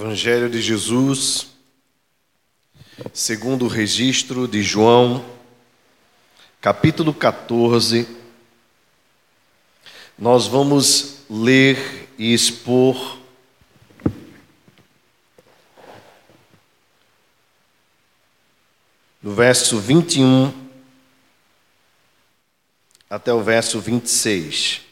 Evangelho 0.00 0.48
de 0.48 0.62
Jesus, 0.62 1.48
segundo 3.12 3.64
o 3.64 3.68
registro 3.68 4.46
de 4.46 4.62
João, 4.62 5.28
capítulo 6.60 7.12
14. 7.12 8.06
Nós 10.16 10.46
vamos 10.46 11.24
ler 11.28 12.08
e 12.16 12.32
expor 12.32 13.18
do 19.20 19.34
verso 19.34 19.80
21 19.80 20.54
até 23.10 23.32
o 23.32 23.42
verso 23.42 23.80
26. 23.80 24.87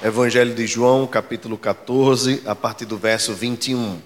Evangelho 0.00 0.54
de 0.54 0.64
João, 0.64 1.08
capítulo 1.08 1.58
14, 1.58 2.42
a 2.46 2.54
partir 2.54 2.84
do 2.84 2.96
verso 2.96 3.34
21. 3.34 3.98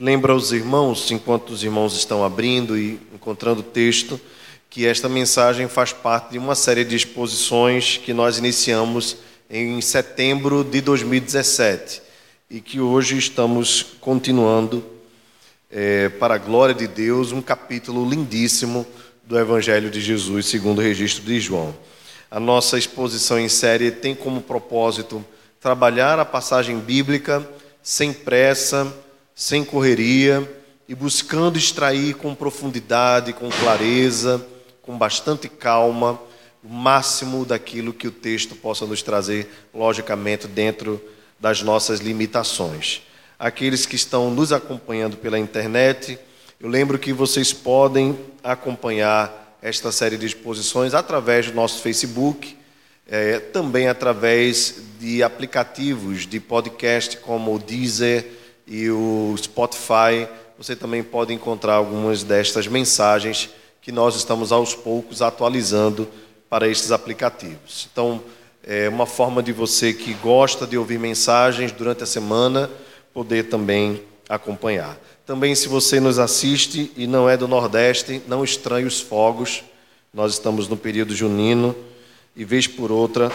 Lembra 0.00 0.34
os 0.34 0.50
irmãos, 0.50 1.12
enquanto 1.12 1.50
os 1.50 1.62
irmãos 1.62 1.96
estão 1.96 2.24
abrindo 2.24 2.76
e 2.76 2.98
encontrando 3.14 3.60
o 3.60 3.62
texto, 3.62 4.20
que 4.68 4.84
esta 4.84 5.08
mensagem 5.08 5.68
faz 5.68 5.92
parte 5.92 6.32
de 6.32 6.38
uma 6.38 6.56
série 6.56 6.84
de 6.84 6.96
exposições 6.96 7.98
que 7.98 8.12
nós 8.12 8.36
iniciamos 8.36 9.18
em 9.48 9.80
setembro 9.80 10.64
de 10.64 10.80
2017 10.80 12.02
e 12.50 12.60
que 12.60 12.80
hoje 12.80 13.16
estamos 13.16 13.86
continuando, 14.00 14.84
é, 15.70 16.08
para 16.08 16.34
a 16.34 16.38
glória 16.38 16.74
de 16.74 16.88
Deus, 16.88 17.30
um 17.30 17.40
capítulo 17.40 18.08
lindíssimo 18.10 18.84
do 19.24 19.38
Evangelho 19.38 19.88
de 19.88 20.00
Jesus, 20.00 20.46
segundo 20.46 20.78
o 20.78 20.82
registro 20.82 21.22
de 21.24 21.38
João. 21.38 21.76
A 22.30 22.38
nossa 22.38 22.76
exposição 22.76 23.38
em 23.38 23.48
série 23.48 23.90
tem 23.90 24.14
como 24.14 24.42
propósito 24.42 25.24
trabalhar 25.60 26.18
a 26.18 26.26
passagem 26.26 26.78
bíblica 26.78 27.48
sem 27.82 28.12
pressa, 28.12 28.92
sem 29.34 29.64
correria 29.64 30.46
e 30.86 30.94
buscando 30.94 31.56
extrair 31.56 32.14
com 32.14 32.34
profundidade, 32.34 33.32
com 33.32 33.48
clareza, 33.48 34.46
com 34.82 34.98
bastante 34.98 35.48
calma, 35.48 36.20
o 36.62 36.68
máximo 36.68 37.46
daquilo 37.46 37.94
que 37.94 38.08
o 38.08 38.12
texto 38.12 38.54
possa 38.54 38.84
nos 38.84 39.02
trazer, 39.02 39.48
logicamente, 39.72 40.46
dentro 40.46 41.00
das 41.40 41.62
nossas 41.62 42.00
limitações. 42.00 43.02
Aqueles 43.38 43.86
que 43.86 43.96
estão 43.96 44.30
nos 44.30 44.52
acompanhando 44.52 45.16
pela 45.16 45.38
internet, 45.38 46.18
eu 46.60 46.68
lembro 46.68 46.98
que 46.98 47.12
vocês 47.12 47.54
podem 47.54 48.18
acompanhar 48.42 49.47
esta 49.62 49.90
série 49.90 50.16
de 50.16 50.26
exposições 50.26 50.94
através 50.94 51.46
do 51.46 51.54
nosso 51.54 51.80
Facebook, 51.80 52.56
é, 53.06 53.38
também 53.38 53.88
através 53.88 54.76
de 55.00 55.22
aplicativos 55.22 56.26
de 56.26 56.38
podcast 56.38 57.16
como 57.18 57.54
o 57.54 57.58
Deezer 57.58 58.26
e 58.66 58.90
o 58.90 59.34
Spotify. 59.36 60.28
Você 60.56 60.76
também 60.76 61.02
pode 61.02 61.32
encontrar 61.32 61.74
algumas 61.74 62.22
destas 62.22 62.66
mensagens 62.66 63.50
que 63.80 63.90
nós 63.90 64.16
estamos 64.16 64.52
aos 64.52 64.74
poucos 64.74 65.22
atualizando 65.22 66.08
para 66.48 66.68
estes 66.68 66.92
aplicativos. 66.92 67.88
Então, 67.92 68.22
é 68.62 68.88
uma 68.88 69.06
forma 69.06 69.42
de 69.42 69.52
você 69.52 69.94
que 69.94 70.12
gosta 70.14 70.66
de 70.66 70.76
ouvir 70.76 70.98
mensagens 70.98 71.72
durante 71.72 72.02
a 72.02 72.06
semana 72.06 72.70
poder 73.14 73.44
também 73.44 74.02
acompanhar. 74.28 74.98
Também, 75.28 75.54
se 75.54 75.68
você 75.68 76.00
nos 76.00 76.18
assiste 76.18 76.90
e 76.96 77.06
não 77.06 77.28
é 77.28 77.36
do 77.36 77.46
Nordeste, 77.46 78.22
não 78.26 78.42
estranhe 78.42 78.86
os 78.86 78.98
fogos. 78.98 79.62
Nós 80.10 80.32
estamos 80.32 80.68
no 80.68 80.74
período 80.74 81.14
junino 81.14 81.76
e, 82.34 82.46
vez 82.46 82.66
por 82.66 82.90
outra, 82.90 83.30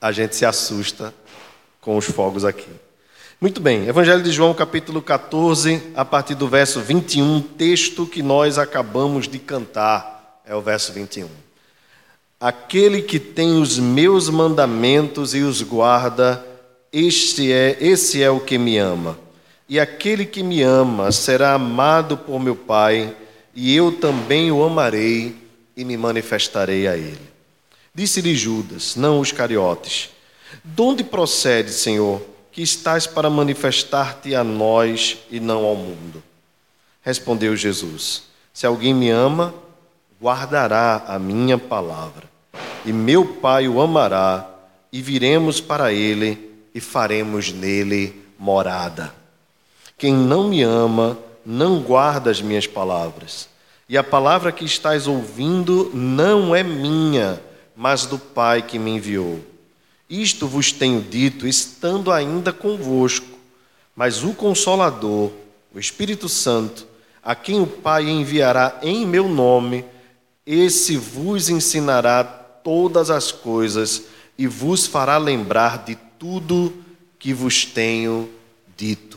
a 0.00 0.12
gente 0.12 0.36
se 0.36 0.46
assusta 0.46 1.12
com 1.80 1.96
os 1.96 2.04
fogos 2.04 2.44
aqui. 2.44 2.70
Muito 3.40 3.60
bem, 3.60 3.88
Evangelho 3.88 4.22
de 4.22 4.30
João, 4.30 4.54
capítulo 4.54 5.02
14, 5.02 5.82
a 5.96 6.04
partir 6.04 6.36
do 6.36 6.46
verso 6.46 6.80
21, 6.80 7.40
texto 7.40 8.06
que 8.06 8.22
nós 8.22 8.56
acabamos 8.56 9.26
de 9.26 9.40
cantar, 9.40 10.40
é 10.46 10.54
o 10.54 10.60
verso 10.60 10.92
21. 10.92 11.26
Aquele 12.38 13.02
que 13.02 13.18
tem 13.18 13.60
os 13.60 13.80
meus 13.80 14.28
mandamentos 14.28 15.34
e 15.34 15.40
os 15.40 15.60
guarda, 15.60 16.46
este 16.92 17.50
é, 17.50 17.76
esse 17.80 18.22
é 18.22 18.30
o 18.30 18.38
que 18.38 18.56
me 18.56 18.78
ama. 18.78 19.18
E 19.68 19.78
aquele 19.78 20.24
que 20.24 20.42
me 20.42 20.62
ama 20.62 21.12
será 21.12 21.52
amado 21.52 22.16
por 22.16 22.40
meu 22.40 22.56
Pai, 22.56 23.14
e 23.54 23.74
eu 23.74 23.92
também 23.92 24.50
o 24.50 24.64
amarei 24.64 25.36
e 25.76 25.84
me 25.84 25.96
manifestarei 25.96 26.88
a 26.88 26.96
ele. 26.96 27.28
Disse-lhe 27.94 28.34
Judas, 28.34 28.96
não 28.96 29.20
os 29.20 29.30
cariotes: 29.30 30.10
De 30.64 30.80
onde 30.80 31.04
procede, 31.04 31.70
Senhor, 31.70 32.22
que 32.50 32.62
estás 32.62 33.06
para 33.06 33.28
manifestar-te 33.28 34.34
a 34.34 34.42
nós 34.42 35.18
e 35.30 35.38
não 35.38 35.64
ao 35.64 35.76
mundo? 35.76 36.22
Respondeu 37.02 37.54
Jesus: 37.54 38.22
Se 38.54 38.66
alguém 38.66 38.94
me 38.94 39.10
ama, 39.10 39.52
guardará 40.22 41.04
a 41.06 41.18
minha 41.18 41.58
palavra, 41.58 42.24
e 42.86 42.92
meu 42.92 43.24
Pai 43.24 43.68
o 43.68 43.80
amará, 43.80 44.48
e 44.90 45.02
viremos 45.02 45.60
para 45.60 45.92
ele 45.92 46.52
e 46.74 46.80
faremos 46.80 47.52
nele 47.52 48.14
morada. 48.38 49.12
Quem 49.98 50.14
não 50.14 50.48
me 50.48 50.62
ama, 50.62 51.18
não 51.44 51.80
guarda 51.80 52.30
as 52.30 52.40
minhas 52.40 52.66
palavras. 52.66 53.48
E 53.88 53.98
a 53.98 54.04
palavra 54.04 54.52
que 54.52 54.64
estás 54.64 55.08
ouvindo 55.08 55.90
não 55.92 56.54
é 56.54 56.62
minha, 56.62 57.40
mas 57.74 58.06
do 58.06 58.18
Pai 58.18 58.62
que 58.62 58.78
me 58.78 58.92
enviou. 58.92 59.40
Isto 60.08 60.46
vos 60.46 60.70
tenho 60.70 61.00
dito, 61.00 61.46
estando 61.46 62.12
ainda 62.12 62.52
convosco. 62.52 63.38
Mas 63.96 64.22
o 64.22 64.34
Consolador, 64.34 65.32
o 65.74 65.78
Espírito 65.78 66.28
Santo, 66.28 66.86
a 67.22 67.34
quem 67.34 67.60
o 67.60 67.66
Pai 67.66 68.08
enviará 68.08 68.78
em 68.82 69.04
meu 69.04 69.28
nome, 69.28 69.84
esse 70.46 70.96
vos 70.96 71.48
ensinará 71.48 72.22
todas 72.22 73.10
as 73.10 73.32
coisas 73.32 74.04
e 74.38 74.46
vos 74.46 74.86
fará 74.86 75.18
lembrar 75.18 75.82
de 75.84 75.96
tudo 76.18 76.72
que 77.18 77.34
vos 77.34 77.64
tenho 77.64 78.30
dito. 78.76 79.07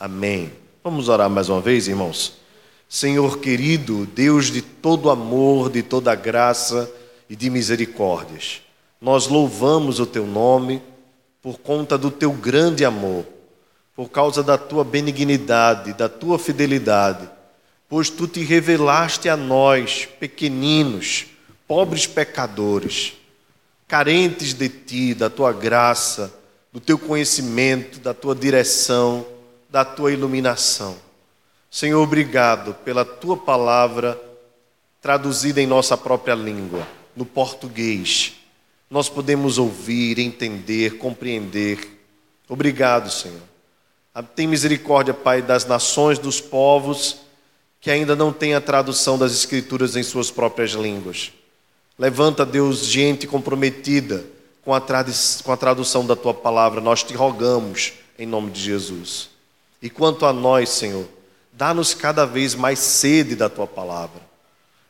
Amém. 0.00 0.52
Vamos 0.84 1.08
orar 1.08 1.28
mais 1.28 1.48
uma 1.48 1.60
vez, 1.60 1.88
irmãos? 1.88 2.34
Senhor 2.88 3.40
querido, 3.40 4.06
Deus 4.06 4.46
de 4.46 4.62
todo 4.62 5.10
amor, 5.10 5.68
de 5.70 5.82
toda 5.82 6.14
graça 6.14 6.88
e 7.28 7.34
de 7.34 7.50
misericórdias, 7.50 8.62
nós 9.00 9.26
louvamos 9.26 9.98
o 9.98 10.06
teu 10.06 10.24
nome 10.24 10.80
por 11.42 11.58
conta 11.58 11.98
do 11.98 12.12
teu 12.12 12.30
grande 12.32 12.84
amor, 12.84 13.26
por 13.96 14.08
causa 14.08 14.40
da 14.40 14.56
tua 14.56 14.84
benignidade, 14.84 15.92
da 15.94 16.08
tua 16.08 16.38
fidelidade, 16.38 17.28
pois 17.88 18.08
tu 18.08 18.28
te 18.28 18.44
revelaste 18.44 19.28
a 19.28 19.36
nós, 19.36 20.08
pequeninos, 20.20 21.26
pobres 21.66 22.06
pecadores, 22.06 23.14
carentes 23.88 24.54
de 24.54 24.68
ti, 24.68 25.12
da 25.12 25.28
tua 25.28 25.52
graça, 25.52 26.32
do 26.72 26.78
teu 26.78 26.96
conhecimento, 26.96 27.98
da 27.98 28.14
tua 28.14 28.34
direção 28.34 29.26
da 29.68 29.84
tua 29.84 30.12
iluminação. 30.12 30.96
Senhor, 31.70 32.02
obrigado 32.02 32.74
pela 32.84 33.04
tua 33.04 33.36
palavra 33.36 34.20
traduzida 35.00 35.60
em 35.60 35.66
nossa 35.66 35.96
própria 35.96 36.34
língua, 36.34 36.86
no 37.14 37.24
português. 37.24 38.34
Nós 38.90 39.08
podemos 39.08 39.58
ouvir, 39.58 40.18
entender, 40.18 40.96
compreender. 40.96 42.00
Obrigado, 42.48 43.10
Senhor. 43.10 43.42
Tem 44.34 44.46
misericórdia, 44.46 45.12
Pai, 45.12 45.42
das 45.42 45.66
nações, 45.66 46.18
dos 46.18 46.40
povos 46.40 47.18
que 47.80 47.90
ainda 47.90 48.16
não 48.16 48.32
têm 48.32 48.54
a 48.54 48.60
tradução 48.60 49.16
das 49.16 49.32
Escrituras 49.32 49.94
em 49.94 50.02
suas 50.02 50.30
próprias 50.30 50.72
línguas. 50.72 51.32
Levanta, 51.98 52.44
Deus, 52.44 52.84
gente 52.84 53.26
comprometida 53.26 54.24
com 54.64 54.74
a, 54.74 54.80
com 54.80 55.52
a 55.52 55.56
tradução 55.56 56.04
da 56.04 56.16
tua 56.16 56.34
palavra. 56.34 56.80
Nós 56.80 57.02
te 57.02 57.14
rogamos, 57.14 57.92
em 58.18 58.26
nome 58.26 58.50
de 58.50 58.60
Jesus. 58.60 59.30
E 59.80 59.88
quanto 59.88 60.26
a 60.26 60.32
nós, 60.32 60.70
Senhor, 60.70 61.06
dá-nos 61.52 61.94
cada 61.94 62.24
vez 62.24 62.54
mais 62.54 62.78
sede 62.78 63.34
da 63.34 63.48
tua 63.48 63.66
palavra. 63.66 64.20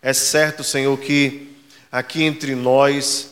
É 0.01 0.13
certo, 0.13 0.63
Senhor, 0.63 0.97
que 0.99 1.55
aqui 1.91 2.23
entre 2.23 2.55
nós, 2.55 3.31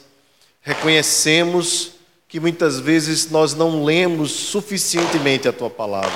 reconhecemos 0.61 1.93
que 2.29 2.41
muitas 2.41 2.81
vezes 2.81 3.31
nós 3.31 3.55
não 3.55 3.85
lemos 3.85 4.33
suficientemente 4.33 5.47
a 5.47 5.53
tua 5.53 5.71
palavra, 5.71 6.11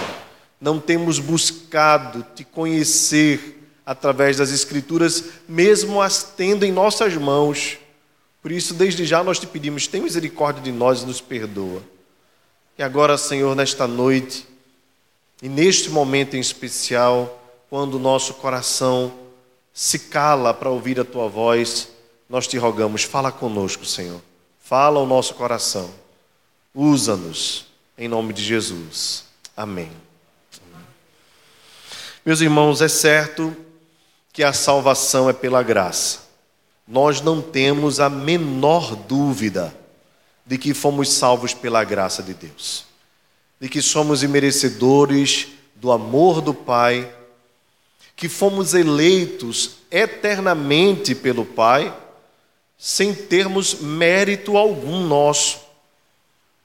não 0.60 0.81
temos 0.81 1.19
buscado 1.19 2.26
te 2.34 2.44
conhecer 2.44 3.58
através 3.87 4.37
das 4.37 4.50
Escrituras, 4.50 5.25
mesmo 5.48 6.02
as 6.02 6.22
tendo 6.22 6.64
em 6.64 6.72
nossas 6.72 7.14
mãos. 7.14 7.78
Por 8.42 8.50
isso, 8.50 8.75
desde 8.75 9.04
já 9.04 9.22
nós 9.22 9.38
te 9.38 9.46
pedimos, 9.46 9.87
tem 9.87 10.00
misericórdia 10.00 10.62
de 10.62 10.72
nós 10.72 11.02
e 11.02 11.06
nos 11.06 11.20
perdoa. 11.20 11.82
E 12.78 12.82
agora, 12.82 13.16
Senhor, 13.19 13.54
nesta 13.54 13.87
noite, 13.87 14.46
e 15.42 15.48
neste 15.48 15.88
momento 15.88 16.37
em 16.37 16.40
especial, 16.40 17.42
quando 17.69 17.94
o 17.94 17.98
nosso 17.98 18.34
coração 18.34 19.12
se 19.72 19.98
cala 19.98 20.52
para 20.52 20.69
ouvir 20.69 21.00
a 21.00 21.04
tua 21.04 21.28
voz, 21.28 21.88
nós 22.28 22.46
te 22.46 22.58
rogamos, 22.58 23.04
fala 23.04 23.32
conosco, 23.32 23.84
Senhor. 23.84 24.20
Fala 24.60 25.00
ao 25.00 25.06
nosso 25.06 25.34
coração. 25.34 25.90
Usa-nos, 26.75 27.66
em 27.96 28.08
nome 28.08 28.32
de 28.32 28.42
Jesus. 28.42 29.25
Amém. 29.56 29.90
Meus 32.25 32.40
irmãos, 32.40 32.81
é 32.82 32.88
certo 32.88 33.56
que 34.32 34.44
a 34.44 34.52
salvação 34.52 35.28
é 35.28 35.32
pela 35.32 35.62
graça. 35.62 36.20
Nós 36.87 37.20
não 37.20 37.40
temos 37.40 37.98
a 37.98 38.10
menor 38.10 38.94
dúvida 38.94 39.75
de 40.44 40.58
que 40.58 40.75
fomos 40.75 41.08
salvos 41.12 41.54
pela 41.54 41.82
graça 41.84 42.22
de 42.22 42.34
Deus, 42.34 42.84
de 43.60 43.68
que 43.68 43.82
somos 43.82 44.22
imerecedores 44.22 45.48
do 45.76 45.92
amor 45.92 46.40
do 46.40 46.54
Pai, 46.54 47.12
que 48.16 48.28
fomos 48.28 48.74
eleitos 48.74 49.72
eternamente 49.90 51.14
pelo 51.14 51.44
Pai 51.44 51.94
sem 52.82 53.12
termos 53.12 53.74
mérito 53.74 54.56
algum 54.56 55.06
nosso. 55.06 55.58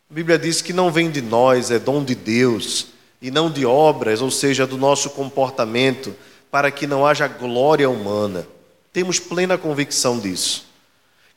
A 0.09 0.13
Bíblia 0.13 0.39
diz 0.39 0.61
que 0.61 0.71
não 0.71 0.89
vem 0.89 1.11
de 1.11 1.21
nós, 1.21 1.71
é 1.71 1.77
dom 1.77 2.05
de 2.05 2.15
Deus, 2.15 2.87
e 3.21 3.29
não 3.29 3.51
de 3.51 3.65
obras, 3.65 4.21
ou 4.21 4.31
seja, 4.31 4.65
do 4.65 4.77
nosso 4.77 5.09
comportamento, 5.09 6.15
para 6.49 6.71
que 6.71 6.87
não 6.87 7.05
haja 7.05 7.27
glória 7.27 7.89
humana. 7.89 8.47
Temos 8.93 9.19
plena 9.19 9.57
convicção 9.57 10.17
disso. 10.17 10.65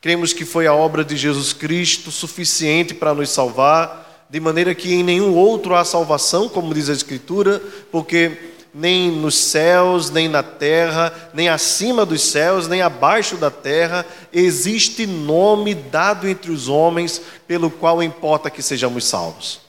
Cremos 0.00 0.32
que 0.32 0.44
foi 0.44 0.68
a 0.68 0.74
obra 0.74 1.04
de 1.04 1.16
Jesus 1.16 1.52
Cristo 1.52 2.12
suficiente 2.12 2.94
para 2.94 3.12
nos 3.12 3.30
salvar, 3.30 4.07
de 4.30 4.40
maneira 4.40 4.74
que 4.74 4.92
em 4.92 5.02
nenhum 5.02 5.34
outro 5.34 5.74
há 5.74 5.84
salvação, 5.84 6.48
como 6.48 6.74
diz 6.74 6.90
a 6.90 6.92
Escritura, 6.92 7.62
porque 7.90 8.48
nem 8.74 9.10
nos 9.10 9.36
céus, 9.36 10.10
nem 10.10 10.28
na 10.28 10.42
terra, 10.42 11.12
nem 11.32 11.48
acima 11.48 12.04
dos 12.04 12.22
céus, 12.22 12.68
nem 12.68 12.82
abaixo 12.82 13.36
da 13.36 13.50
terra, 13.50 14.04
existe 14.32 15.06
nome 15.06 15.74
dado 15.74 16.28
entre 16.28 16.52
os 16.52 16.68
homens 16.68 17.20
pelo 17.46 17.70
qual 17.70 18.02
importa 18.02 18.50
que 18.50 18.62
sejamos 18.62 19.04
salvos. 19.04 19.60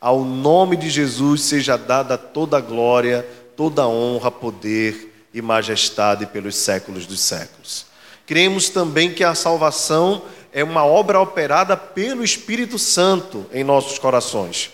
Ao 0.00 0.24
nome 0.24 0.76
de 0.76 0.90
Jesus 0.90 1.42
seja 1.42 1.76
dada 1.76 2.18
toda 2.18 2.58
a 2.58 2.60
glória, 2.60 3.26
toda 3.56 3.82
a 3.82 3.88
honra, 3.88 4.30
poder 4.30 5.26
e 5.32 5.40
majestade 5.40 6.26
pelos 6.26 6.56
séculos 6.56 7.06
dos 7.06 7.20
séculos. 7.20 7.86
Cremos 8.26 8.68
também 8.68 9.12
que 9.12 9.24
a 9.24 9.34
salvação 9.34 10.22
é 10.52 10.64
uma 10.64 10.84
obra 10.84 11.20
operada 11.20 11.76
pelo 11.76 12.24
Espírito 12.24 12.78
Santo 12.78 13.46
em 13.52 13.62
nossos 13.62 13.98
corações, 13.98 14.70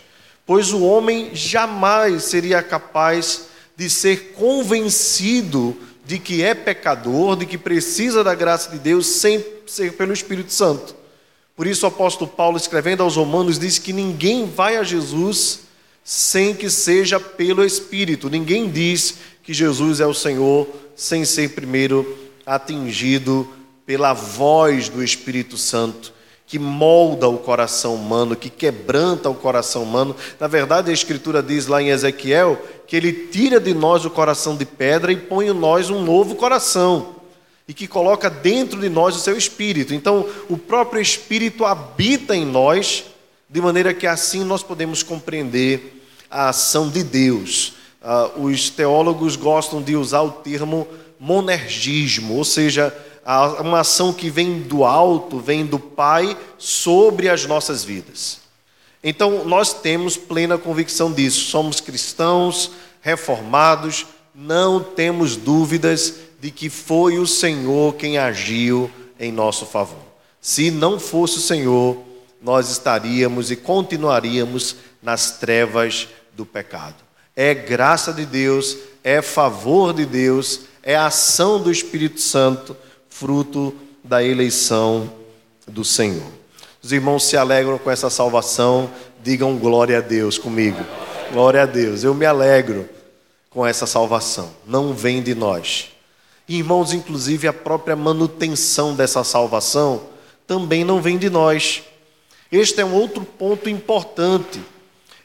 pois 0.46 0.72
o 0.72 0.82
homem 0.82 1.30
jamais 1.34 2.24
seria 2.24 2.62
capaz 2.62 3.46
de 3.76 3.90
ser 3.90 4.32
convencido 4.34 5.76
de 6.04 6.18
que 6.18 6.42
é 6.42 6.54
pecador, 6.54 7.36
de 7.36 7.46
que 7.46 7.58
precisa 7.58 8.22
da 8.22 8.34
graça 8.34 8.70
de 8.70 8.78
Deus, 8.78 9.06
sem 9.06 9.44
ser 9.66 9.92
pelo 9.94 10.12
Espírito 10.12 10.52
Santo. 10.52 10.94
Por 11.56 11.66
isso, 11.66 11.86
o 11.86 11.88
apóstolo 11.88 12.30
Paulo, 12.30 12.56
escrevendo 12.56 13.02
aos 13.02 13.16
Romanos, 13.16 13.58
diz 13.58 13.78
que 13.78 13.92
ninguém 13.92 14.46
vai 14.46 14.76
a 14.76 14.82
Jesus 14.82 15.60
sem 16.02 16.54
que 16.54 16.68
seja 16.68 17.18
pelo 17.18 17.64
Espírito. 17.64 18.28
Ninguém 18.28 18.68
diz 18.68 19.14
que 19.42 19.54
Jesus 19.54 20.00
é 20.00 20.06
o 20.06 20.12
Senhor 20.12 20.68
sem 20.94 21.24
ser 21.24 21.50
primeiro 21.50 22.18
atingido 22.44 23.48
pela 23.86 24.12
voz 24.12 24.88
do 24.88 25.02
Espírito 25.02 25.56
Santo 25.56 26.14
que 26.46 26.58
molda 26.58 27.28
o 27.28 27.38
coração 27.38 27.94
humano, 27.94 28.36
que 28.36 28.50
quebranta 28.50 29.30
o 29.30 29.34
coração 29.34 29.82
humano. 29.82 30.14
Na 30.38 30.46
verdade, 30.46 30.90
a 30.90 30.94
Escritura 30.94 31.42
diz 31.42 31.66
lá 31.66 31.82
em 31.82 31.88
Ezequiel 31.88 32.60
que 32.86 32.96
ele 32.96 33.12
tira 33.12 33.58
de 33.58 33.72
nós 33.72 34.04
o 34.04 34.10
coração 34.10 34.56
de 34.56 34.64
pedra 34.64 35.10
e 35.10 35.16
põe 35.16 35.48
em 35.48 35.54
nós 35.54 35.88
um 35.88 36.02
novo 36.04 36.34
coração, 36.34 37.16
e 37.66 37.72
que 37.72 37.88
coloca 37.88 38.28
dentro 38.28 38.78
de 38.78 38.90
nós 38.90 39.16
o 39.16 39.20
seu 39.20 39.36
espírito. 39.36 39.94
Então, 39.94 40.28
o 40.50 40.58
próprio 40.58 41.00
Espírito 41.00 41.64
habita 41.64 42.36
em 42.36 42.44
nós, 42.44 43.04
de 43.48 43.60
maneira 43.60 43.94
que 43.94 44.06
assim 44.06 44.44
nós 44.44 44.62
podemos 44.62 45.02
compreender 45.02 46.02
a 46.30 46.50
ação 46.50 46.90
de 46.90 47.02
Deus. 47.02 47.74
Uh, 48.02 48.44
os 48.44 48.68
teólogos 48.68 49.34
gostam 49.34 49.80
de 49.80 49.96
usar 49.96 50.20
o 50.20 50.30
termo 50.30 50.86
monergismo, 51.18 52.34
ou 52.34 52.44
seja, 52.44 52.94
uma 53.60 53.80
ação 53.80 54.12
que 54.12 54.28
vem 54.28 54.60
do 54.60 54.84
alto, 54.84 55.38
vem 55.38 55.64
do 55.64 55.78
Pai 55.78 56.36
sobre 56.58 57.28
as 57.28 57.46
nossas 57.46 57.82
vidas. 57.82 58.40
Então, 59.02 59.44
nós 59.44 59.72
temos 59.72 60.16
plena 60.16 60.58
convicção 60.58 61.12
disso. 61.12 61.50
Somos 61.50 61.80
cristãos, 61.80 62.70
reformados, 63.00 64.06
não 64.34 64.82
temos 64.82 65.36
dúvidas 65.36 66.14
de 66.40 66.50
que 66.50 66.68
foi 66.68 67.18
o 67.18 67.26
Senhor 67.26 67.94
quem 67.94 68.18
agiu 68.18 68.90
em 69.18 69.30
nosso 69.30 69.64
favor. 69.66 70.02
Se 70.40 70.70
não 70.70 70.98
fosse 70.98 71.38
o 71.38 71.42
Senhor, 71.42 71.98
nós 72.42 72.70
estaríamos 72.70 73.50
e 73.50 73.56
continuaríamos 73.56 74.76
nas 75.02 75.38
trevas 75.38 76.08
do 76.34 76.44
pecado. 76.44 76.96
É 77.34 77.54
graça 77.54 78.12
de 78.12 78.26
Deus, 78.26 78.76
é 79.02 79.22
favor 79.22 79.94
de 79.94 80.04
Deus, 80.04 80.60
é 80.82 80.94
ação 80.94 81.62
do 81.62 81.70
Espírito 81.70 82.20
Santo 82.20 82.76
fruto 83.14 83.72
da 84.02 84.24
eleição 84.24 85.08
do 85.68 85.84
Senhor. 85.84 86.26
Os 86.82 86.90
irmãos 86.90 87.22
se 87.22 87.36
alegram 87.36 87.78
com 87.78 87.88
essa 87.88 88.10
salvação, 88.10 88.90
digam 89.22 89.56
glória 89.56 89.98
a 89.98 90.00
Deus 90.00 90.36
comigo. 90.36 90.84
Glória 91.32 91.62
a 91.62 91.66
Deus. 91.66 92.02
Eu 92.02 92.12
me 92.12 92.26
alegro 92.26 92.88
com 93.48 93.64
essa 93.64 93.86
salvação. 93.86 94.50
Não 94.66 94.92
vem 94.92 95.22
de 95.22 95.32
nós. 95.32 95.90
irmãos, 96.48 96.92
inclusive 96.92 97.46
a 97.46 97.52
própria 97.52 97.94
manutenção 97.94 98.96
dessa 98.96 99.22
salvação 99.22 100.02
também 100.44 100.82
não 100.82 101.00
vem 101.00 101.16
de 101.16 101.30
nós. 101.30 101.84
Este 102.50 102.80
é 102.80 102.84
um 102.84 102.94
outro 102.94 103.24
ponto 103.24 103.70
importante. 103.70 104.60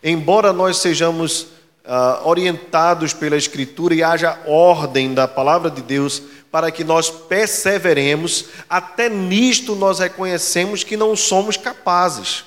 Embora 0.03 0.53
nós 0.53 0.77
sejamos 0.77 1.48
uh, 1.89 2.27
orientados 2.27 3.13
pela 3.13 3.36
Escritura 3.36 3.96
e 3.96 4.03
haja 4.03 4.39
ordem 4.46 5.13
da 5.13 5.27
palavra 5.27 5.72
de 5.72 5.81
Deus 5.81 6.22
para 6.51 6.72
que 6.72 6.84
nós 6.84 7.10
perseveremos, 7.10 8.46
até 8.69 9.10
nisto 9.10 9.75
nós 9.75 10.00
reconhecemos 10.00 10.84
que 10.84 10.96
não 10.96 11.15
somos 11.15 11.58
capazes, 11.58 12.46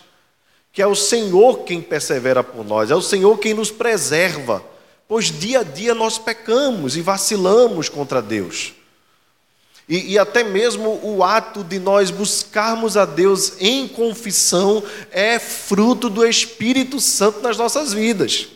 que 0.73 0.81
é 0.81 0.87
o 0.87 0.95
Senhor 0.95 1.65
quem 1.65 1.83
persevera 1.83 2.43
por 2.43 2.65
nós, 2.65 2.91
é 2.91 2.95
o 2.95 3.03
Senhor 3.03 3.39
quem 3.39 3.53
nos 3.55 3.71
preserva, 3.71 4.63
pois 5.09 5.27
dia 5.27 5.61
a 5.61 5.65
dia 5.65 5.95
nós 5.95 6.19
pecamos 6.19 6.97
e 6.97 7.01
vacilamos 7.01 7.89
contra 7.89 8.23
Deus. 8.23 8.75
E, 9.89 10.13
e, 10.13 10.19
até 10.19 10.45
mesmo 10.45 11.01
o 11.03 11.25
ato 11.25 11.65
de 11.65 11.79
nós 11.81 12.11
buscarmos 12.11 12.97
a 12.97 13.05
Deus 13.05 13.55
em 13.61 13.89
confissão 13.89 14.83
é 15.11 15.41
fruto 15.41 16.09
do 16.09 16.25
Espírito 16.25 17.01
Santo 17.01 17.41
nas 17.41 17.59
nossas 17.59 17.93
vidas. 17.93 18.49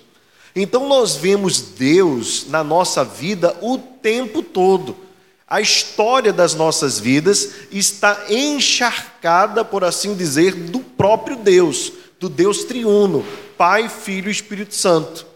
Então 0.59 0.89
nós 0.89 1.17
vemos 1.17 1.61
Deus 1.61 2.47
na 2.49 2.65
nossa 2.65 3.05
vida 3.05 3.55
o 3.61 3.77
tempo 3.77 4.43
todo. 4.43 4.97
A 5.47 5.61
história 5.61 6.33
das 6.33 6.55
nossas 6.55 6.99
vidas 6.99 7.51
está 7.71 8.25
encharcada, 8.31 9.63
por 9.63 9.85
assim 9.85 10.15
dizer, 10.15 10.55
do 10.55 10.81
próprio 10.81 11.37
Deus, 11.37 11.93
do 12.19 12.31
Deus 12.31 12.65
triuno, 12.65 13.23
Pai, 13.59 13.91
Filho 13.91 14.29
e 14.29 14.33
Espírito 14.33 14.75
Santo. 14.75 15.27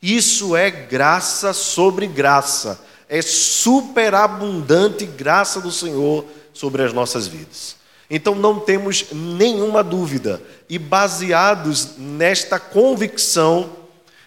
Isso 0.00 0.54
é 0.54 0.70
graça 0.70 1.52
sobre 1.52 2.06
graça, 2.06 2.80
é 3.08 3.20
superabundante 3.20 5.04
graça 5.04 5.60
do 5.60 5.72
Senhor 5.72 6.24
sobre 6.54 6.84
as 6.84 6.92
nossas 6.92 7.26
vidas. 7.26 7.74
Então 8.08 8.34
não 8.34 8.60
temos 8.60 9.06
nenhuma 9.12 9.82
dúvida, 9.82 10.40
e 10.68 10.78
baseados 10.78 11.98
nesta 11.98 12.58
convicção, 12.58 13.79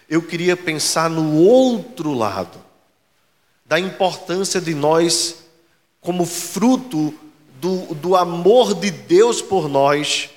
eu 0.08 0.22
queria 0.22 0.56
pensar 0.56 1.08
no 1.08 1.38
outro 1.38 2.12
lado 2.12 2.64
da 3.64 3.80
importância 3.80 4.60
de 4.60 4.74
nós, 4.74 5.44
como 6.00 6.26
fruto 6.26 7.14
do, 7.60 7.94
do 7.94 8.14
amor 8.14 8.74
de 8.74 8.90
Deus 8.90 9.40
por 9.40 9.68
nós, 9.68 10.30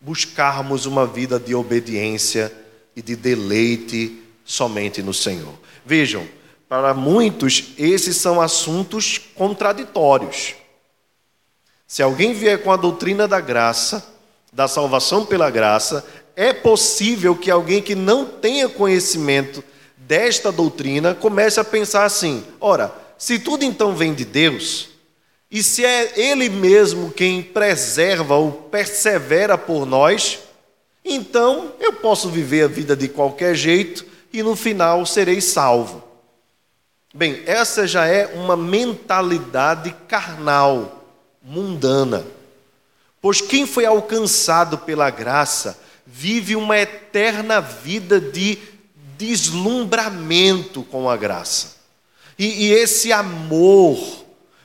buscarmos 0.00 0.86
uma 0.86 1.06
vida 1.06 1.40
de 1.40 1.54
obediência 1.54 2.52
e 2.94 3.02
de 3.02 3.16
deleite 3.16 4.22
somente 4.44 5.02
no 5.02 5.12
Senhor. 5.12 5.52
Vejam, 5.84 6.26
para 6.68 6.94
muitos, 6.94 7.72
esses 7.76 8.16
são 8.16 8.40
assuntos 8.40 9.18
contraditórios. 9.18 10.54
Se 11.86 12.02
alguém 12.02 12.32
vier 12.32 12.62
com 12.62 12.70
a 12.70 12.76
doutrina 12.76 13.26
da 13.26 13.40
graça, 13.40 14.06
da 14.52 14.68
salvação 14.68 15.26
pela 15.26 15.50
graça, 15.50 16.04
é 16.38 16.52
possível 16.52 17.34
que 17.34 17.50
alguém 17.50 17.82
que 17.82 17.96
não 17.96 18.24
tenha 18.24 18.68
conhecimento 18.68 19.64
desta 19.96 20.52
doutrina 20.52 21.12
comece 21.12 21.58
a 21.58 21.64
pensar 21.64 22.04
assim: 22.04 22.44
ora, 22.60 22.94
se 23.18 23.40
tudo 23.40 23.64
então 23.64 23.96
vem 23.96 24.14
de 24.14 24.24
Deus, 24.24 24.88
e 25.50 25.64
se 25.64 25.84
é 25.84 26.12
Ele 26.16 26.48
mesmo 26.48 27.10
quem 27.10 27.42
preserva 27.42 28.36
ou 28.36 28.52
persevera 28.52 29.58
por 29.58 29.84
nós, 29.84 30.38
então 31.04 31.72
eu 31.80 31.94
posso 31.94 32.28
viver 32.28 32.62
a 32.62 32.68
vida 32.68 32.94
de 32.94 33.08
qualquer 33.08 33.56
jeito 33.56 34.06
e 34.32 34.40
no 34.40 34.54
final 34.54 35.04
serei 35.04 35.40
salvo. 35.40 36.04
Bem, 37.12 37.42
essa 37.46 37.84
já 37.84 38.06
é 38.06 38.26
uma 38.36 38.56
mentalidade 38.56 39.92
carnal, 40.06 41.04
mundana. 41.42 42.24
Pois 43.20 43.40
quem 43.40 43.66
foi 43.66 43.84
alcançado 43.84 44.78
pela 44.78 45.10
graça 45.10 45.87
vive 46.10 46.56
uma 46.56 46.78
eterna 46.78 47.60
vida 47.60 48.18
de 48.18 48.58
deslumbramento 49.18 50.82
com 50.84 51.08
a 51.08 51.16
graça. 51.16 51.76
E, 52.38 52.66
e 52.66 52.72
esse 52.72 53.12
amor 53.12 54.24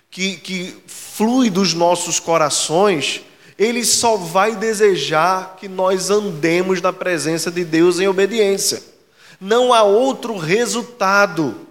que, 0.09 0.37
que 0.37 0.77
flui 0.87 1.49
dos 1.49 1.73
nossos 1.73 2.17
corações, 2.19 3.21
ele 3.59 3.83
só 3.83 4.15
vai 4.15 4.55
desejar 4.55 5.57
que 5.57 5.67
nós 5.67 6.09
andemos 6.09 6.81
na 6.81 6.93
presença 6.93 7.51
de 7.51 7.65
Deus 7.65 7.99
em 7.99 8.07
obediência. 8.07 8.81
Não 9.39 9.73
há 9.73 9.83
outro 9.83 10.37
resultado 10.37 11.67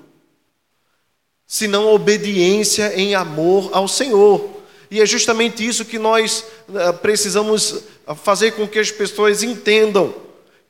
senão 1.47 1.93
obediência 1.95 2.95
em 2.95 3.15
amor 3.15 3.71
ao 3.73 3.89
Senhor. 3.89 4.62
E 4.93 5.01
é 5.01 5.07
justamente 5.07 5.67
isso 5.67 5.87
que 5.87 5.99
nós 5.99 6.45
eh, 6.75 6.93
precisamos 6.93 7.83
fazer 8.23 8.51
com 8.51 8.69
que 8.69 8.79
as 8.79 8.91
pessoas 8.91 9.43
entendam 9.43 10.15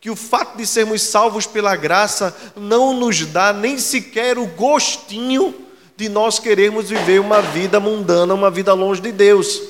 que 0.01 0.09
o 0.11 0.15
fato 0.15 0.57
de 0.57 0.65
sermos 0.65 1.03
salvos 1.03 1.45
pela 1.45 1.75
graça 1.75 2.33
não 2.55 2.95
nos 2.95 3.27
dá 3.27 3.53
nem 3.53 3.77
sequer 3.79 4.39
o 4.39 4.47
gostinho 4.47 5.53
de 5.97 6.09
nós 6.09 6.39
queremos 6.39 6.89
viver 6.89 7.21
uma 7.21 7.43
vida 7.43 7.81
mundana, 7.81 8.33
uma 8.33 8.49
vida 8.49 8.73
longe 8.75 9.01
de 9.01 9.11
Deus. 9.11 9.61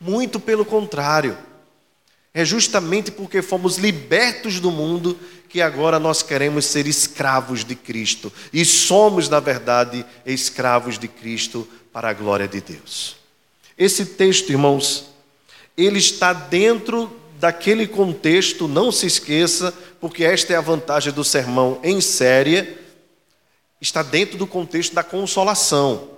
Muito 0.00 0.40
pelo 0.40 0.64
contrário. 0.64 1.38
É 2.34 2.44
justamente 2.44 3.12
porque 3.12 3.40
fomos 3.40 3.78
libertos 3.78 4.58
do 4.58 4.72
mundo 4.72 5.16
que 5.48 5.62
agora 5.62 6.00
nós 6.00 6.20
queremos 6.20 6.64
ser 6.64 6.88
escravos 6.88 7.64
de 7.64 7.76
Cristo. 7.76 8.32
E 8.52 8.64
somos, 8.64 9.28
na 9.28 9.38
verdade, 9.38 10.04
escravos 10.26 10.98
de 10.98 11.06
Cristo 11.06 11.64
para 11.92 12.10
a 12.10 12.12
glória 12.12 12.48
de 12.48 12.60
Deus. 12.60 13.19
Esse 13.80 14.04
texto, 14.04 14.50
irmãos, 14.50 15.06
ele 15.74 15.98
está 15.98 16.34
dentro 16.34 17.10
daquele 17.38 17.86
contexto, 17.86 18.68
não 18.68 18.92
se 18.92 19.06
esqueça, 19.06 19.72
porque 19.98 20.22
esta 20.22 20.52
é 20.52 20.56
a 20.56 20.60
vantagem 20.60 21.10
do 21.14 21.24
sermão 21.24 21.80
em 21.82 21.98
série, 21.98 22.76
está 23.80 24.02
dentro 24.02 24.36
do 24.36 24.46
contexto 24.46 24.94
da 24.94 25.02
consolação. 25.02 26.10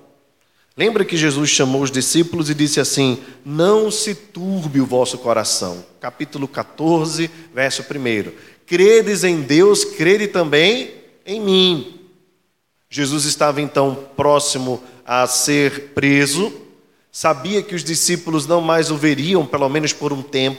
Lembra 0.76 1.04
que 1.04 1.16
Jesus 1.16 1.50
chamou 1.50 1.82
os 1.82 1.90
discípulos 1.92 2.50
e 2.50 2.54
disse 2.54 2.80
assim: 2.80 3.22
Não 3.44 3.92
se 3.92 4.12
turbe 4.12 4.80
o 4.80 4.86
vosso 4.86 5.16
coração. 5.18 5.84
Capítulo 6.00 6.48
14, 6.48 7.30
verso 7.54 7.82
1. 7.82 8.32
Credes 8.66 9.22
em 9.22 9.40
Deus, 9.40 9.84
crede 9.84 10.26
também 10.26 10.94
em 11.24 11.40
mim. 11.40 12.00
Jesus 12.90 13.24
estava 13.24 13.60
então 13.60 14.08
próximo 14.16 14.82
a 15.06 15.24
ser 15.28 15.92
preso, 15.94 16.61
sabia 17.12 17.62
que 17.62 17.74
os 17.74 17.84
discípulos 17.84 18.46
não 18.46 18.62
mais 18.62 18.90
o 18.90 18.96
veriam, 18.96 19.44
pelo 19.44 19.68
menos 19.68 19.92
por 19.92 20.14
um 20.14 20.22
tempo. 20.22 20.58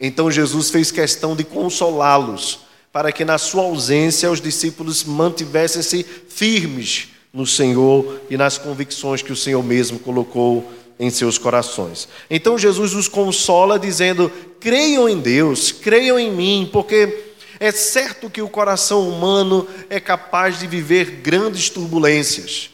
Então 0.00 0.28
Jesus 0.28 0.68
fez 0.68 0.90
questão 0.90 1.36
de 1.36 1.44
consolá-los, 1.44 2.58
para 2.92 3.12
que 3.12 3.24
na 3.24 3.38
sua 3.38 3.62
ausência 3.62 4.30
os 4.30 4.40
discípulos 4.40 5.04
mantivessem-se 5.04 6.04
firmes 6.28 7.08
no 7.32 7.46
Senhor 7.46 8.20
e 8.28 8.36
nas 8.36 8.58
convicções 8.58 9.22
que 9.22 9.32
o 9.32 9.36
Senhor 9.36 9.62
mesmo 9.62 10.00
colocou 10.00 10.68
em 10.98 11.10
seus 11.10 11.38
corações. 11.38 12.08
Então 12.28 12.58
Jesus 12.58 12.92
os 12.92 13.06
consola 13.06 13.78
dizendo: 13.78 14.30
creiam 14.58 15.08
em 15.08 15.20
Deus, 15.20 15.70
creiam 15.70 16.18
em 16.18 16.32
mim, 16.32 16.68
porque 16.72 17.32
é 17.60 17.70
certo 17.70 18.28
que 18.28 18.42
o 18.42 18.48
coração 18.48 19.08
humano 19.08 19.68
é 19.88 20.00
capaz 20.00 20.58
de 20.58 20.66
viver 20.66 21.20
grandes 21.22 21.70
turbulências. 21.70 22.73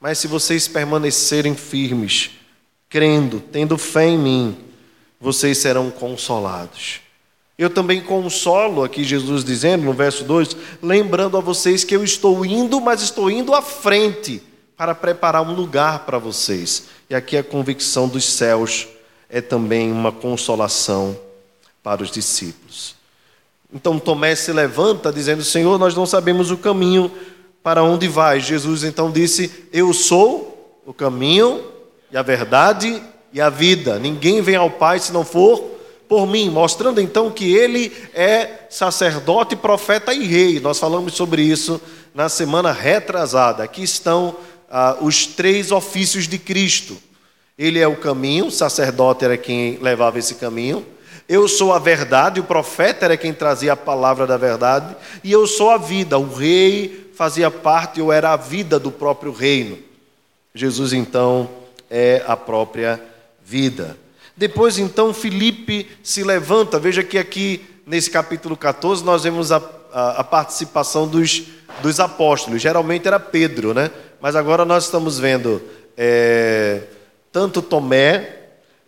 Mas 0.00 0.18
se 0.18 0.28
vocês 0.28 0.68
permanecerem 0.68 1.54
firmes, 1.54 2.30
crendo, 2.88 3.40
tendo 3.40 3.76
fé 3.76 4.06
em 4.06 4.18
mim, 4.18 4.58
vocês 5.20 5.58
serão 5.58 5.90
consolados. 5.90 7.00
Eu 7.58 7.68
também 7.68 8.00
consolo, 8.00 8.84
aqui 8.84 9.02
Jesus 9.02 9.42
dizendo 9.42 9.84
no 9.84 9.92
verso 9.92 10.22
2, 10.22 10.56
lembrando 10.80 11.36
a 11.36 11.40
vocês 11.40 11.82
que 11.82 11.96
eu 11.96 12.04
estou 12.04 12.46
indo, 12.46 12.80
mas 12.80 13.02
estou 13.02 13.28
indo 13.28 13.52
à 13.52 13.60
frente 13.60 14.40
para 14.76 14.94
preparar 14.94 15.42
um 15.42 15.52
lugar 15.52 16.06
para 16.06 16.18
vocês. 16.18 16.84
E 17.10 17.14
aqui 17.16 17.36
a 17.36 17.42
convicção 17.42 18.06
dos 18.06 18.24
céus 18.24 18.86
é 19.28 19.40
também 19.40 19.90
uma 19.90 20.12
consolação 20.12 21.18
para 21.82 22.00
os 22.00 22.12
discípulos. 22.12 22.94
Então 23.74 23.98
Tomé 23.98 24.36
se 24.36 24.52
levanta 24.52 25.12
dizendo: 25.12 25.42
Senhor, 25.42 25.78
nós 25.80 25.96
não 25.96 26.06
sabemos 26.06 26.52
o 26.52 26.56
caminho 26.56 27.10
para 27.62 27.82
onde 27.82 28.08
vai. 28.08 28.40
Jesus 28.40 28.84
então 28.84 29.10
disse: 29.10 29.68
Eu 29.72 29.92
sou 29.92 30.80
o 30.86 30.92
caminho 30.92 31.62
e 32.10 32.16
a 32.16 32.22
verdade 32.22 33.02
e 33.32 33.40
a 33.40 33.50
vida. 33.50 33.98
Ninguém 33.98 34.40
vem 34.40 34.56
ao 34.56 34.70
Pai 34.70 34.98
se 34.98 35.12
não 35.12 35.24
for 35.24 35.78
por 36.08 36.26
mim, 36.26 36.48
mostrando 36.48 37.00
então 37.00 37.30
que 37.30 37.54
ele 37.54 37.92
é 38.14 38.66
sacerdote, 38.70 39.54
profeta 39.54 40.14
e 40.14 40.24
rei. 40.24 40.58
Nós 40.58 40.78
falamos 40.78 41.14
sobre 41.14 41.42
isso 41.42 41.80
na 42.14 42.28
semana 42.30 42.72
retrasada. 42.72 43.62
Aqui 43.62 43.82
estão 43.82 44.34
ah, 44.70 44.96
os 45.00 45.26
três 45.26 45.70
ofícios 45.70 46.26
de 46.26 46.38
Cristo. 46.38 46.96
Ele 47.58 47.78
é 47.78 47.86
o 47.86 47.96
caminho, 47.96 48.46
o 48.46 48.50
sacerdote 48.50 49.24
era 49.24 49.36
quem 49.36 49.78
levava 49.82 50.18
esse 50.18 50.36
caminho. 50.36 50.86
Eu 51.28 51.46
sou 51.46 51.74
a 51.74 51.78
verdade, 51.78 52.40
o 52.40 52.44
profeta 52.44 53.04
era 53.04 53.16
quem 53.16 53.34
trazia 53.34 53.74
a 53.74 53.76
palavra 53.76 54.26
da 54.26 54.38
verdade. 54.38 54.96
E 55.22 55.30
eu 55.30 55.46
sou 55.46 55.70
a 55.70 55.76
vida, 55.76 56.18
o 56.18 56.32
rei 56.32 57.07
fazia 57.18 57.50
parte, 57.50 58.00
ou 58.00 58.12
era 58.12 58.32
a 58.32 58.36
vida 58.36 58.78
do 58.78 58.92
próprio 58.92 59.32
reino. 59.32 59.76
Jesus, 60.54 60.92
então, 60.92 61.50
é 61.90 62.22
a 62.28 62.36
própria 62.36 63.02
vida. 63.44 63.96
Depois, 64.36 64.78
então, 64.78 65.12
Filipe 65.12 65.90
se 66.00 66.22
levanta. 66.22 66.78
Veja 66.78 67.02
que 67.02 67.18
aqui, 67.18 67.66
nesse 67.84 68.08
capítulo 68.08 68.56
14, 68.56 69.02
nós 69.02 69.24
vemos 69.24 69.50
a, 69.50 69.60
a, 69.92 70.20
a 70.20 70.22
participação 70.22 71.08
dos, 71.08 71.42
dos 71.82 71.98
apóstolos. 71.98 72.62
Geralmente 72.62 73.08
era 73.08 73.18
Pedro, 73.18 73.74
né? 73.74 73.90
Mas 74.20 74.36
agora 74.36 74.64
nós 74.64 74.84
estamos 74.84 75.18
vendo 75.18 75.60
é, 75.96 76.82
tanto 77.32 77.60
Tomé 77.60 78.42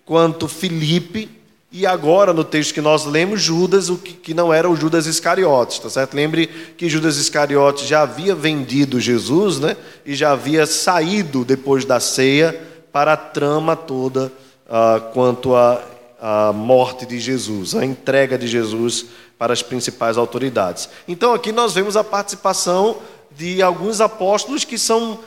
quanto 0.05 0.47
Filipe 0.47 1.29
e 1.73 1.87
agora, 1.87 2.33
no 2.33 2.43
texto 2.43 2.75
que 2.75 2.81
nós 2.81 3.05
lemos, 3.05 3.41
Judas, 3.41 3.89
o 3.89 3.97
que, 3.97 4.13
que 4.13 4.35
não 4.35 4.53
era 4.53 4.69
o 4.69 4.75
Judas 4.75 5.07
Iscariotes, 5.07 5.79
tá 5.79 5.89
certo? 5.89 6.15
Lembre 6.15 6.49
que 6.77 6.89
Judas 6.89 7.17
Iscariotes 7.17 7.87
já 7.87 8.03
havia 8.03 8.35
vendido 8.35 8.99
Jesus, 8.99 9.61
né? 9.61 9.77
E 10.05 10.17
já 10.17 10.33
havia 10.33 10.67
saído 10.67 11.45
depois 11.45 11.85
da 11.85 12.01
ceia 12.01 12.61
para 12.93 13.13
a 13.13 13.17
trama 13.17 13.77
toda 13.77 14.33
uh, 14.67 15.13
quanto 15.13 15.55
à, 15.55 15.81
à 16.21 16.53
morte 16.53 17.07
de 17.07 17.21
Jesus, 17.21 17.77
a 17.77 17.85
entrega 17.85 18.37
de 18.37 18.49
Jesus 18.49 19.07
para 19.39 19.53
as 19.53 19.63
principais 19.63 20.19
autoridades. 20.19 20.89
Então, 21.07 21.33
aqui 21.33 21.53
nós 21.53 21.73
vemos 21.73 21.97
a 21.97 22.03
participação 22.03 22.99
de 23.31 23.63
alguns 23.63 24.01
apóstolos 24.01 24.65
que 24.65 24.77
são 24.77 25.21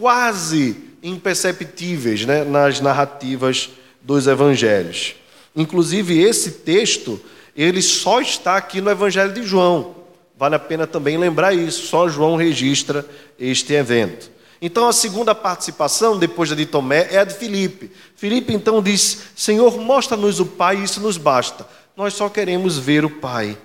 quase 0.00 0.76
imperceptíveis 1.02 2.24
né, 2.24 2.42
nas 2.42 2.80
narrativas 2.80 3.68
dos 4.00 4.26
evangelhos. 4.26 5.14
Inclusive, 5.54 6.18
esse 6.18 6.50
texto, 6.52 7.20
ele 7.56 7.82
só 7.82 8.20
está 8.20 8.56
aqui 8.56 8.80
no 8.80 8.90
Evangelho 8.90 9.32
de 9.32 9.42
João. 9.42 9.96
Vale 10.38 10.54
a 10.54 10.58
pena 10.58 10.86
também 10.86 11.18
lembrar 11.18 11.52
isso, 11.52 11.86
só 11.86 12.08
João 12.08 12.36
registra 12.36 13.06
este 13.38 13.74
evento. 13.74 14.30
Então, 14.62 14.88
a 14.88 14.92
segunda 14.92 15.34
participação, 15.34 16.18
depois 16.18 16.50
da 16.50 16.56
de 16.56 16.66
Tomé, 16.66 17.08
é 17.10 17.18
a 17.18 17.24
de 17.24 17.34
Filipe. 17.34 17.90
Filipe 18.14 18.52
então 18.52 18.82
diz: 18.82 19.22
Senhor, 19.34 19.78
mostra-nos 19.78 20.38
o 20.38 20.46
Pai, 20.46 20.76
isso 20.76 21.00
nos 21.00 21.16
basta. 21.16 21.66
Nós 21.96 22.14
só 22.14 22.28
queremos 22.28 22.78
ver 22.78 23.04
o 23.04 23.10
Pai. 23.10 23.56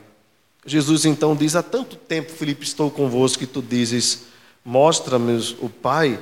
Jesus 0.66 1.06
então 1.06 1.36
diz: 1.36 1.56
Há 1.56 1.62
tanto 1.64 1.96
tempo, 1.96 2.32
Filipe, 2.32 2.66
estou 2.66 2.90
convosco, 2.90 3.40
que 3.40 3.46
tu 3.46 3.62
dizes: 3.62 4.24
Mostra-me 4.64 5.56
o 5.60 5.70
Pai. 5.70 6.20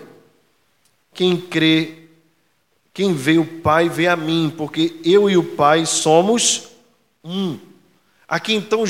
Quem 1.13 1.37
crê 1.37 2.02
quem 2.93 3.13
vê 3.13 3.39
o 3.39 3.45
Pai 3.45 3.89
vê 3.89 4.07
a 4.07 4.15
mim, 4.15 4.53
porque 4.55 4.99
eu 5.03 5.29
e 5.29 5.35
o 5.35 5.43
Pai 5.43 5.85
somos 5.85 6.69
um. 7.23 7.57
Aqui 8.27 8.53
então 8.53 8.83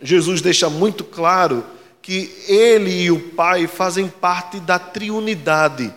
Jesus 0.00 0.40
deixa 0.40 0.70
muito 0.70 1.04
claro 1.04 1.64
que 2.00 2.34
ele 2.48 3.02
e 3.02 3.10
o 3.10 3.20
Pai 3.30 3.66
fazem 3.66 4.08
parte 4.08 4.58
da 4.60 4.78
triunidade. 4.78 5.92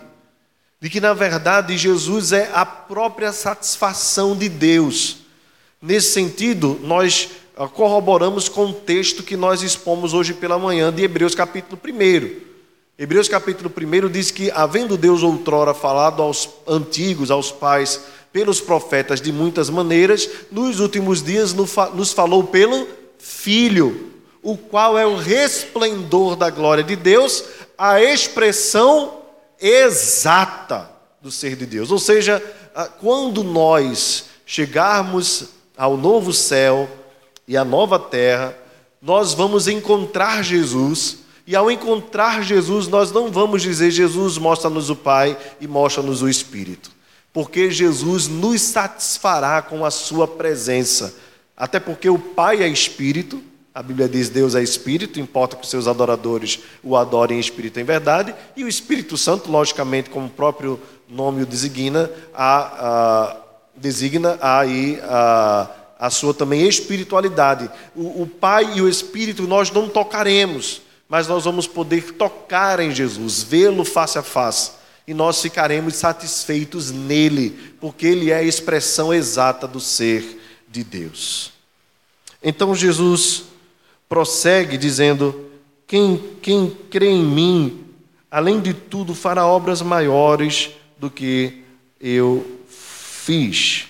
de 0.80 0.88
que 0.88 1.00
na 1.00 1.12
verdade 1.12 1.76
Jesus 1.76 2.30
é 2.32 2.50
a 2.54 2.64
própria 2.64 3.32
satisfação 3.32 4.36
de 4.36 4.48
Deus. 4.48 5.18
Nesse 5.82 6.12
sentido, 6.12 6.78
nós 6.84 7.30
ah, 7.56 7.66
corroboramos 7.66 8.48
com 8.48 8.66
o 8.66 8.72
texto 8.72 9.24
que 9.24 9.36
nós 9.36 9.62
expomos 9.62 10.14
hoje 10.14 10.34
pela 10.34 10.58
manhã 10.58 10.92
de 10.92 11.02
Hebreus 11.02 11.34
capítulo 11.34 11.80
1. 11.84 12.47
Hebreus 13.00 13.28
capítulo 13.28 13.70
1 13.70 14.08
diz 14.10 14.32
que, 14.32 14.50
havendo 14.50 14.96
Deus 14.96 15.22
outrora 15.22 15.72
falado 15.72 16.20
aos 16.20 16.48
antigos, 16.66 17.30
aos 17.30 17.52
pais, 17.52 18.00
pelos 18.32 18.60
profetas 18.60 19.20
de 19.20 19.30
muitas 19.30 19.70
maneiras, 19.70 20.28
nos 20.50 20.80
últimos 20.80 21.22
dias 21.22 21.54
nos 21.54 22.12
falou 22.12 22.42
pelo 22.42 22.88
Filho, 23.16 24.10
o 24.42 24.56
qual 24.56 24.98
é 24.98 25.06
o 25.06 25.16
resplendor 25.16 26.34
da 26.34 26.50
glória 26.50 26.82
de 26.82 26.96
Deus, 26.96 27.44
a 27.78 28.02
expressão 28.02 29.18
exata 29.60 30.90
do 31.22 31.30
ser 31.30 31.54
de 31.54 31.66
Deus. 31.66 31.92
Ou 31.92 32.00
seja, 32.00 32.42
ah, 32.74 32.86
quando 32.86 33.44
nós 33.44 34.24
chegarmos 34.44 35.50
ao 35.76 35.96
novo 35.96 36.32
céu 36.32 36.88
e 37.46 37.56
à 37.56 37.64
nova 37.64 37.96
terra, 37.96 38.58
nós 39.00 39.34
vamos 39.34 39.68
encontrar 39.68 40.42
Jesus. 40.42 41.27
E 41.48 41.56
ao 41.56 41.70
encontrar 41.70 42.42
Jesus, 42.42 42.88
nós 42.88 43.10
não 43.10 43.32
vamos 43.32 43.62
dizer, 43.62 43.90
Jesus, 43.90 44.36
mostra-nos 44.36 44.90
o 44.90 44.94
Pai 44.94 45.34
e 45.58 45.66
mostra-nos 45.66 46.20
o 46.20 46.28
Espírito. 46.28 46.90
Porque 47.32 47.70
Jesus 47.70 48.28
nos 48.28 48.60
satisfará 48.60 49.62
com 49.62 49.82
a 49.82 49.90
Sua 49.90 50.28
presença. 50.28 51.16
Até 51.56 51.80
porque 51.80 52.10
o 52.10 52.18
Pai 52.18 52.62
é 52.62 52.68
Espírito, 52.68 53.42
a 53.74 53.82
Bíblia 53.82 54.06
diz 54.06 54.28
Deus 54.28 54.54
é 54.54 54.62
Espírito, 54.62 55.18
importa 55.18 55.56
que 55.56 55.64
os 55.64 55.70
seus 55.70 55.86
adoradores 55.86 56.60
o 56.82 56.94
adorem 56.94 57.38
em 57.38 57.40
Espírito 57.40 57.80
em 57.80 57.84
verdade. 57.84 58.34
E 58.54 58.62
o 58.62 58.68
Espírito 58.68 59.16
Santo, 59.16 59.50
logicamente, 59.50 60.10
como 60.10 60.26
o 60.26 60.30
próprio 60.30 60.78
nome 61.08 61.44
o 61.44 61.46
designa, 61.46 62.10
a, 62.34 62.58
a 62.58 63.36
designa 63.74 64.36
aí 64.42 65.00
a, 65.02 65.70
a 65.98 66.10
sua 66.10 66.34
também 66.34 66.68
espiritualidade. 66.68 67.70
O, 67.96 68.24
o 68.24 68.26
Pai 68.26 68.74
e 68.74 68.82
o 68.82 68.88
Espírito 68.88 69.44
nós 69.44 69.70
não 69.70 69.88
tocaremos, 69.88 70.82
mas 71.08 71.26
nós 71.26 71.44
vamos 71.44 71.66
poder 71.66 72.12
tocar 72.14 72.80
em 72.80 72.94
Jesus, 72.94 73.42
vê-lo 73.42 73.84
face 73.84 74.18
a 74.18 74.22
face. 74.22 74.72
E 75.06 75.14
nós 75.14 75.40
ficaremos 75.40 75.96
satisfeitos 75.96 76.90
nele, 76.90 77.58
porque 77.80 78.06
ele 78.06 78.30
é 78.30 78.36
a 78.36 78.42
expressão 78.42 79.12
exata 79.12 79.66
do 79.66 79.80
ser 79.80 80.38
de 80.68 80.84
Deus. 80.84 81.50
Então 82.42 82.74
Jesus 82.74 83.44
prossegue 84.06 84.76
dizendo: 84.76 85.48
quem, 85.86 86.36
quem 86.42 86.70
crê 86.90 87.08
em 87.08 87.24
mim, 87.24 87.86
além 88.30 88.60
de 88.60 88.74
tudo, 88.74 89.14
fará 89.14 89.46
obras 89.46 89.80
maiores 89.80 90.70
do 90.98 91.10
que 91.10 91.64
eu 91.98 92.60
fiz. 92.68 93.86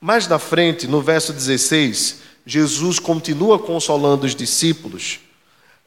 Mais 0.00 0.26
na 0.26 0.40
frente, 0.40 0.88
no 0.88 1.00
verso 1.00 1.32
16, 1.32 2.20
Jesus 2.44 2.98
continua 2.98 3.60
consolando 3.60 4.26
os 4.26 4.34
discípulos. 4.34 5.20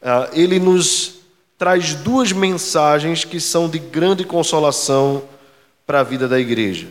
Ah, 0.06 0.30
ele 0.32 0.60
nos 0.60 1.16
traz 1.58 1.96
duas 1.96 2.32
mensagens 2.32 3.26
que 3.26 3.40
são 3.40 3.68
de 3.68 3.80
grande 3.80 4.24
consolação 4.24 5.24
para 5.88 6.02
a 6.02 6.04
vida 6.04 6.28
da 6.28 6.40
igreja. 6.40 6.88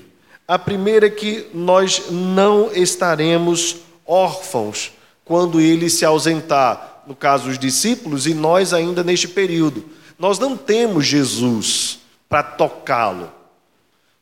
A 0.49 0.59
primeira 0.59 1.07
é 1.07 1.11
que 1.11 1.47
nós 1.55 2.11
não 2.11 2.71
estaremos 2.73 3.77
órfãos 4.05 4.93
quando 5.25 5.61
ele 5.61 5.89
se 5.89 6.05
ausentar, 6.05 7.03
no 7.07 7.15
caso 7.15 7.49
os 7.49 7.59
discípulos 7.59 8.27
e 8.27 8.35
nós 8.35 8.75
ainda 8.75 9.05
neste 9.05 9.29
período. 9.29 9.85
Nós 10.19 10.39
não 10.39 10.57
temos 10.57 11.07
Jesus 11.07 12.01
para 12.29 12.43
tocá-lo 12.43 13.31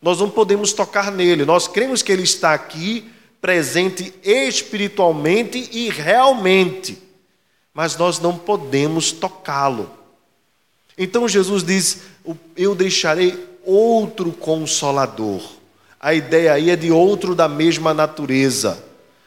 nós 0.03 0.19
não 0.19 0.29
podemos 0.29 0.73
tocar 0.73 1.13
nele. 1.13 1.45
Nós 1.45 1.69
cremos 1.69 2.03
que 2.03 2.11
ele 2.11 2.25
está 2.25 2.53
aqui, 2.53 3.09
presente 3.41 4.13
espiritualmente 4.25 5.71
e 5.73 5.89
realmente, 5.89 6.99
mas 7.75 7.97
nós 7.97 8.19
não 8.19 8.37
podemos 8.37 9.13
tocá-lo. 9.13 9.91
Então 10.97 11.28
Jesus 11.28 11.63
diz: 11.63 12.02
Eu 12.56 12.75
deixarei 12.75 13.49
outro 13.65 14.32
consolador. 14.32 15.43
A 16.00 16.13
ideia 16.15 16.52
aí 16.52 16.71
é 16.71 16.76
de 16.76 16.91
outro 16.91 17.35
da 17.35 17.49
mesma 17.49 17.95
natureza. 17.95 18.82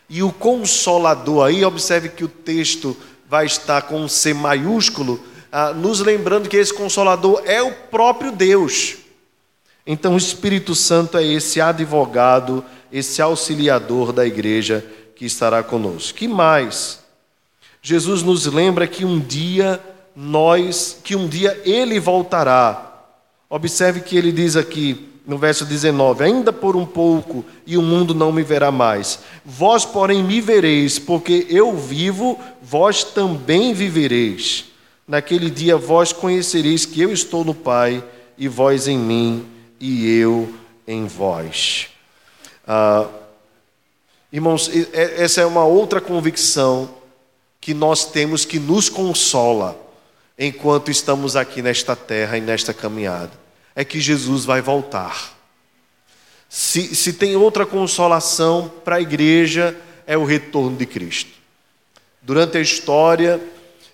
E 0.10 0.21
o 0.21 0.31
consolador 0.31 1.45
aí, 1.45 1.65
observe 1.65 2.10
que 2.10 2.23
o 2.23 2.27
texto 2.27 2.95
vai 3.27 3.45
estar 3.45 3.84
com 3.84 4.01
um 4.01 4.08
C 4.08 4.34
maiúsculo, 4.34 5.19
ah, 5.51 5.73
nos 5.73 5.99
lembrando 5.99 6.49
que 6.49 6.58
esse 6.58 6.73
consolador 6.73 7.41
é 7.45 7.62
o 7.62 7.71
próprio 7.71 8.31
Deus. 8.31 8.97
Então, 9.88 10.13
o 10.13 10.17
Espírito 10.17 10.75
Santo 10.75 11.17
é 11.17 11.23
esse 11.23 11.62
advogado, 11.62 12.63
esse 12.91 13.21
auxiliador 13.21 14.12
da 14.12 14.25
igreja 14.25 14.86
que 15.15 15.25
estará 15.25 15.63
conosco. 15.63 16.17
Que 16.17 16.27
mais? 16.27 16.99
Jesus 17.88 18.24
nos 18.24 18.48
lembra 18.48 18.88
que 18.88 19.06
um 19.06 19.19
dia 19.19 19.80
nós, 20.15 20.98
que 21.04 21.15
um 21.15 21.28
dia 21.28 21.62
ele 21.63 22.00
voltará. 22.00 23.06
Observe 23.48 24.00
que 24.00 24.17
ele 24.17 24.32
diz 24.32 24.56
aqui 24.56 25.08
no 25.24 25.38
verso 25.38 25.63
19: 25.63 26.24
Ainda 26.24 26.52
por 26.52 26.76
um 26.76 26.84
pouco 26.84 27.45
e 27.63 27.78
o 27.78 27.84
mundo 27.84 28.15
não 28.15 28.32
me 28.32 28.41
verá 28.41 28.71
mais. 28.71 29.19
Vós, 29.45 29.86
porém, 29.86 30.24
me 30.24 30.41
vereis, 30.41 30.98
porque 30.98 31.45
eu 31.48 31.78
vivo, 31.78 32.39
vós 32.60 33.04
também 33.04 33.71
vivereis. 33.71 34.65
Naquele 35.08 35.52
dia 35.52 35.78
vós 35.78 36.12
conhecereis 36.12 36.88
que 36.88 37.00
eu 37.00 37.13
estou 37.13 37.45
no 37.45 37.54
Pai 37.54 38.04
e 38.36 38.48
vós 38.48 38.88
em 38.88 38.98
mim 38.98 39.45
e 39.80 40.10
eu 40.10 40.52
em 40.88 41.06
vós. 41.06 41.89
Ah, 42.67 43.06
irmãos, 44.34 44.71
essa 44.91 45.41
é 45.41 45.45
uma 45.45 45.65
outra 45.65 46.02
convicção 46.02 46.94
que 47.65 47.73
nós 47.73 48.06
temos 48.06 48.45
que 48.45 48.60
nos 48.60 48.89
consola 48.89 49.75
enquanto 50.38 50.91
estamos 50.91 51.36
aqui 51.36 51.63
nesta 51.63 51.95
terra 51.95 52.38
e 52.38 52.41
nesta 52.41 52.75
caminhada. 52.75 53.32
É 53.75 53.84
que 53.84 53.99
Jesus 53.99 54.45
vai 54.45 54.62
voltar. 54.62 55.36
Se, 56.47 56.93
se 56.93 57.13
tem 57.13 57.36
outra 57.36 57.65
consolação 57.65 58.71
para 58.84 58.97
a 58.97 59.01
igreja, 59.01 59.75
é 60.06 60.15
o 60.15 60.23
retorno 60.23 60.78
de 60.78 60.86
Cristo. 60.86 61.32
Durante 62.21 62.56
a 62.60 62.62
história, 62.62 63.41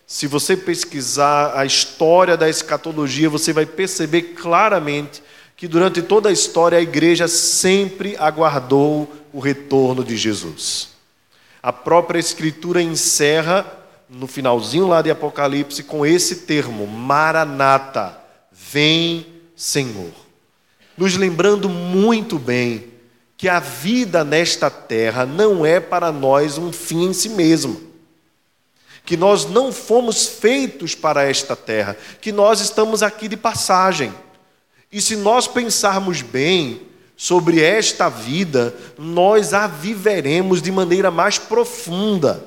se 0.05 0.27
você 0.27 0.57
pesquisar 0.57 1.57
a 1.57 1.65
história 1.65 2.35
da 2.35 2.49
escatologia, 2.49 3.29
você 3.29 3.53
vai 3.53 3.65
perceber 3.65 4.33
claramente 4.33 5.23
que 5.55 5.65
durante 5.65 6.01
toda 6.01 6.27
a 6.27 6.33
história 6.33 6.77
a 6.77 6.81
igreja 6.81 7.25
sempre 7.25 8.17
aguardou 8.17 9.09
o 9.31 9.39
retorno 9.39 10.03
de 10.03 10.17
Jesus. 10.17 10.91
A 11.61 11.71
própria 11.71 12.19
Escritura 12.19 12.81
encerra, 12.81 13.65
no 14.09 14.25
finalzinho 14.25 14.87
lá 14.87 15.01
de 15.01 15.11
Apocalipse, 15.11 15.83
com 15.83 16.05
esse 16.05 16.37
termo, 16.37 16.87
Maranata, 16.87 18.17
vem 18.51 19.25
Senhor. 19.55 20.11
Nos 20.97 21.15
lembrando 21.15 21.69
muito 21.69 22.39
bem 22.39 22.91
que 23.37 23.47
a 23.47 23.59
vida 23.59 24.23
nesta 24.23 24.69
terra 24.69 25.25
não 25.25 25.65
é 25.65 25.79
para 25.79 26.11
nós 26.11 26.57
um 26.57 26.71
fim 26.71 27.05
em 27.05 27.13
si 27.13 27.29
mesmo. 27.29 27.89
Que 29.05 29.15
nós 29.15 29.45
não 29.45 29.71
fomos 29.71 30.27
feitos 30.27 30.93
para 30.93 31.23
esta 31.23 31.55
terra, 31.55 31.97
que 32.19 32.31
nós 32.31 32.59
estamos 32.59 33.01
aqui 33.01 33.27
de 33.27 33.37
passagem. 33.37 34.13
E 34.91 35.01
se 35.01 35.15
nós 35.15 35.47
pensarmos 35.47 36.21
bem 36.21 36.81
sobre 37.21 37.61
esta 37.61 38.09
vida, 38.09 38.75
nós 38.97 39.53
a 39.53 39.67
viveremos 39.67 40.59
de 40.59 40.71
maneira 40.71 41.11
mais 41.11 41.37
profunda, 41.37 42.43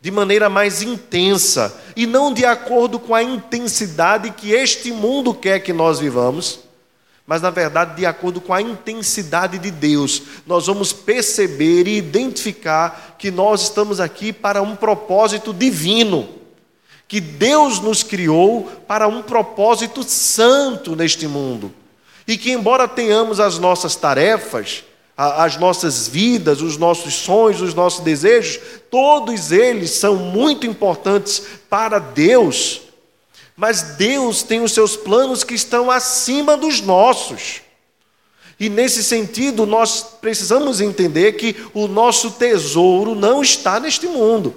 de 0.00 0.08
maneira 0.08 0.48
mais 0.48 0.82
intensa, 0.82 1.82
e 1.96 2.06
não 2.06 2.32
de 2.32 2.44
acordo 2.44 3.00
com 3.00 3.12
a 3.12 3.24
intensidade 3.24 4.30
que 4.30 4.52
este 4.52 4.92
mundo 4.92 5.34
quer 5.34 5.58
que 5.58 5.72
nós 5.72 5.98
vivamos, 5.98 6.60
mas 7.26 7.42
na 7.42 7.50
verdade 7.50 7.96
de 7.96 8.06
acordo 8.06 8.40
com 8.40 8.54
a 8.54 8.62
intensidade 8.62 9.58
de 9.58 9.72
Deus. 9.72 10.22
Nós 10.46 10.68
vamos 10.68 10.92
perceber 10.92 11.88
e 11.88 11.96
identificar 11.96 13.16
que 13.18 13.32
nós 13.32 13.62
estamos 13.62 13.98
aqui 13.98 14.32
para 14.32 14.62
um 14.62 14.76
propósito 14.76 15.52
divino 15.52 16.28
que 17.08 17.20
Deus 17.20 17.80
nos 17.80 18.04
criou 18.04 18.70
para 18.86 19.08
um 19.08 19.22
propósito 19.22 20.04
santo 20.04 20.94
neste 20.94 21.26
mundo. 21.26 21.81
E 22.26 22.36
que, 22.36 22.52
embora 22.52 22.86
tenhamos 22.86 23.40
as 23.40 23.58
nossas 23.58 23.96
tarefas, 23.96 24.84
as 25.16 25.56
nossas 25.56 26.08
vidas, 26.08 26.62
os 26.62 26.76
nossos 26.76 27.14
sonhos, 27.14 27.60
os 27.60 27.74
nossos 27.74 28.00
desejos, 28.00 28.60
todos 28.90 29.52
eles 29.52 29.90
são 29.90 30.16
muito 30.16 30.66
importantes 30.66 31.42
para 31.68 31.98
Deus. 31.98 32.82
Mas 33.56 33.82
Deus 33.96 34.42
tem 34.42 34.60
os 34.60 34.72
seus 34.72 34.96
planos 34.96 35.44
que 35.44 35.54
estão 35.54 35.90
acima 35.90 36.56
dos 36.56 36.80
nossos. 36.80 37.60
E 38.58 38.68
nesse 38.68 39.02
sentido, 39.02 39.66
nós 39.66 40.02
precisamos 40.20 40.80
entender 40.80 41.32
que 41.32 41.56
o 41.74 41.86
nosso 41.86 42.30
tesouro 42.32 43.14
não 43.14 43.42
está 43.42 43.78
neste 43.78 44.06
mundo. 44.06 44.54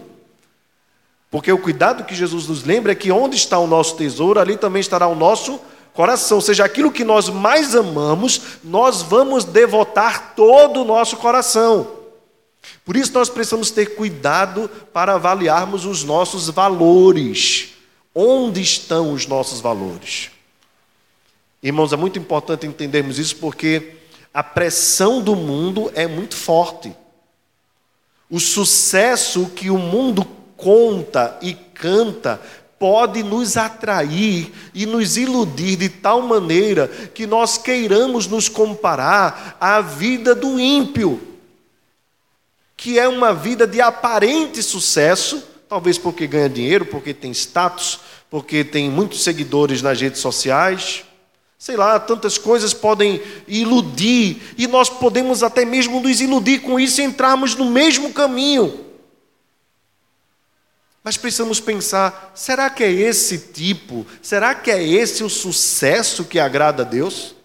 Porque 1.29 1.51
o 1.51 1.57
cuidado 1.57 2.05
que 2.05 2.15
Jesus 2.15 2.47
nos 2.47 2.63
lembra 2.63 2.93
é 2.93 2.95
que 2.95 3.11
onde 3.11 3.35
está 3.35 3.59
o 3.59 3.67
nosso 3.67 3.95
tesouro, 3.97 4.39
ali 4.39 4.55
também 4.55 4.79
estará 4.79 5.07
o 5.07 5.15
nosso 5.15 5.59
coração, 5.95 6.41
seja, 6.41 6.65
aquilo 6.65 6.91
que 6.91 7.03
nós 7.03 7.29
mais 7.29 7.73
amamos, 7.73 8.41
nós 8.63 9.01
vamos 9.01 9.45
devotar 9.45 10.35
todo 10.35 10.81
o 10.81 10.85
nosso 10.85 11.17
coração. 11.17 11.89
Por 12.83 12.97
isso 12.97 13.13
nós 13.13 13.29
precisamos 13.29 13.71
ter 13.71 13.95
cuidado 13.95 14.69
para 14.93 15.15
avaliarmos 15.15 15.85
os 15.85 16.03
nossos 16.03 16.49
valores. 16.49 17.69
Onde 18.13 18.61
estão 18.61 19.13
os 19.13 19.25
nossos 19.25 19.59
valores? 19.59 20.29
Irmãos, 21.63 21.91
é 21.91 21.97
muito 21.97 22.19
importante 22.19 22.67
entendermos 22.67 23.17
isso 23.17 23.37
porque 23.37 23.95
a 24.33 24.43
pressão 24.43 25.21
do 25.21 25.35
mundo 25.35 25.91
é 25.95 26.05
muito 26.05 26.35
forte. 26.35 26.93
O 28.29 28.39
sucesso 28.39 29.47
que 29.47 29.69
o 29.69 29.77
mundo 29.77 30.25
conta 30.57 31.37
e 31.41 31.53
canta 31.53 32.41
pode 32.77 33.23
nos 33.23 33.57
atrair 33.57 34.51
e 34.73 34.85
nos 34.85 35.17
iludir 35.17 35.77
de 35.77 35.89
tal 35.89 36.21
maneira 36.21 36.87
que 36.87 37.25
nós 37.25 37.57
queiramos 37.57 38.27
nos 38.27 38.49
comparar 38.49 39.57
à 39.59 39.81
vida 39.81 40.35
do 40.35 40.59
ímpio, 40.59 41.21
que 42.75 42.99
é 42.99 43.07
uma 43.07 43.33
vida 43.33 43.65
de 43.65 43.79
aparente 43.79 44.61
sucesso, 44.61 45.41
talvez 45.67 45.97
porque 45.97 46.27
ganha 46.27 46.49
dinheiro, 46.49 46.85
porque 46.85 47.13
tem 47.13 47.31
status, 47.31 47.99
porque 48.29 48.63
tem 48.63 48.89
muitos 48.89 49.23
seguidores 49.23 49.81
nas 49.81 49.99
redes 49.99 50.19
sociais. 50.19 51.03
Sei 51.57 51.77
lá, 51.77 51.99
tantas 51.99 52.37
coisas 52.37 52.73
podem 52.73 53.21
iludir, 53.47 54.53
e 54.57 54.67
nós 54.67 54.89
podemos 54.89 55.41
até 55.41 55.65
mesmo 55.65 56.01
nos 56.01 56.21
iludir 56.21 56.59
com 56.59 56.79
isso 56.79 57.01
e 57.01 57.05
entrarmos 57.05 57.55
no 57.55 57.71
mesmo 57.71 58.11
caminho. 58.13 58.84
Mas 61.05 61.17
precisamos 61.17 61.59
pensar: 61.59 62.31
será 62.33 62.67
que 62.67 62.83
é 62.83 62.91
esse 62.91 63.37
tipo? 63.37 64.07
Será 64.23 64.55
que 64.55 64.71
é 64.71 64.83
esse 64.83 65.23
o 65.23 65.29
sucesso 65.29 66.25
que 66.25 66.39
agrada 66.39 66.81
a 66.81 66.85
Deus? 66.85 67.35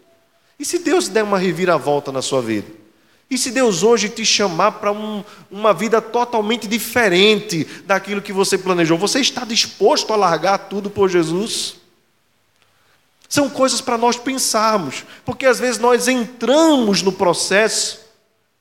E 0.59 0.65
se 0.65 0.79
Deus 0.79 1.09
der 1.09 1.23
uma 1.23 1.39
reviravolta 1.39 2.11
na 2.11 2.23
sua 2.23 2.41
vida? 2.41 2.67
E 3.31 3.37
se 3.37 3.51
Deus 3.51 3.83
hoje 3.83 4.09
te 4.09 4.25
chamar 4.25 4.73
para 4.73 4.91
um, 4.91 5.23
uma 5.51 5.75
vida 5.75 6.01
totalmente 6.01 6.67
diferente 6.67 7.65
daquilo 7.85 8.23
que 8.23 8.33
você 8.33 8.57
planejou? 8.57 8.97
Você 8.97 9.21
está 9.21 9.45
disposto 9.45 10.11
a 10.15 10.17
largar 10.17 10.57
tudo 10.57 10.89
por 10.89 11.11
Jesus? 11.11 11.77
São 13.29 13.49
coisas 13.49 13.81
para 13.83 13.99
nós 13.99 14.17
pensarmos, 14.17 15.05
porque 15.25 15.45
às 15.45 15.61
vezes 15.61 15.79
nós 15.79 16.09
entramos 16.09 17.03
no 17.03 17.13
processo, 17.13 18.01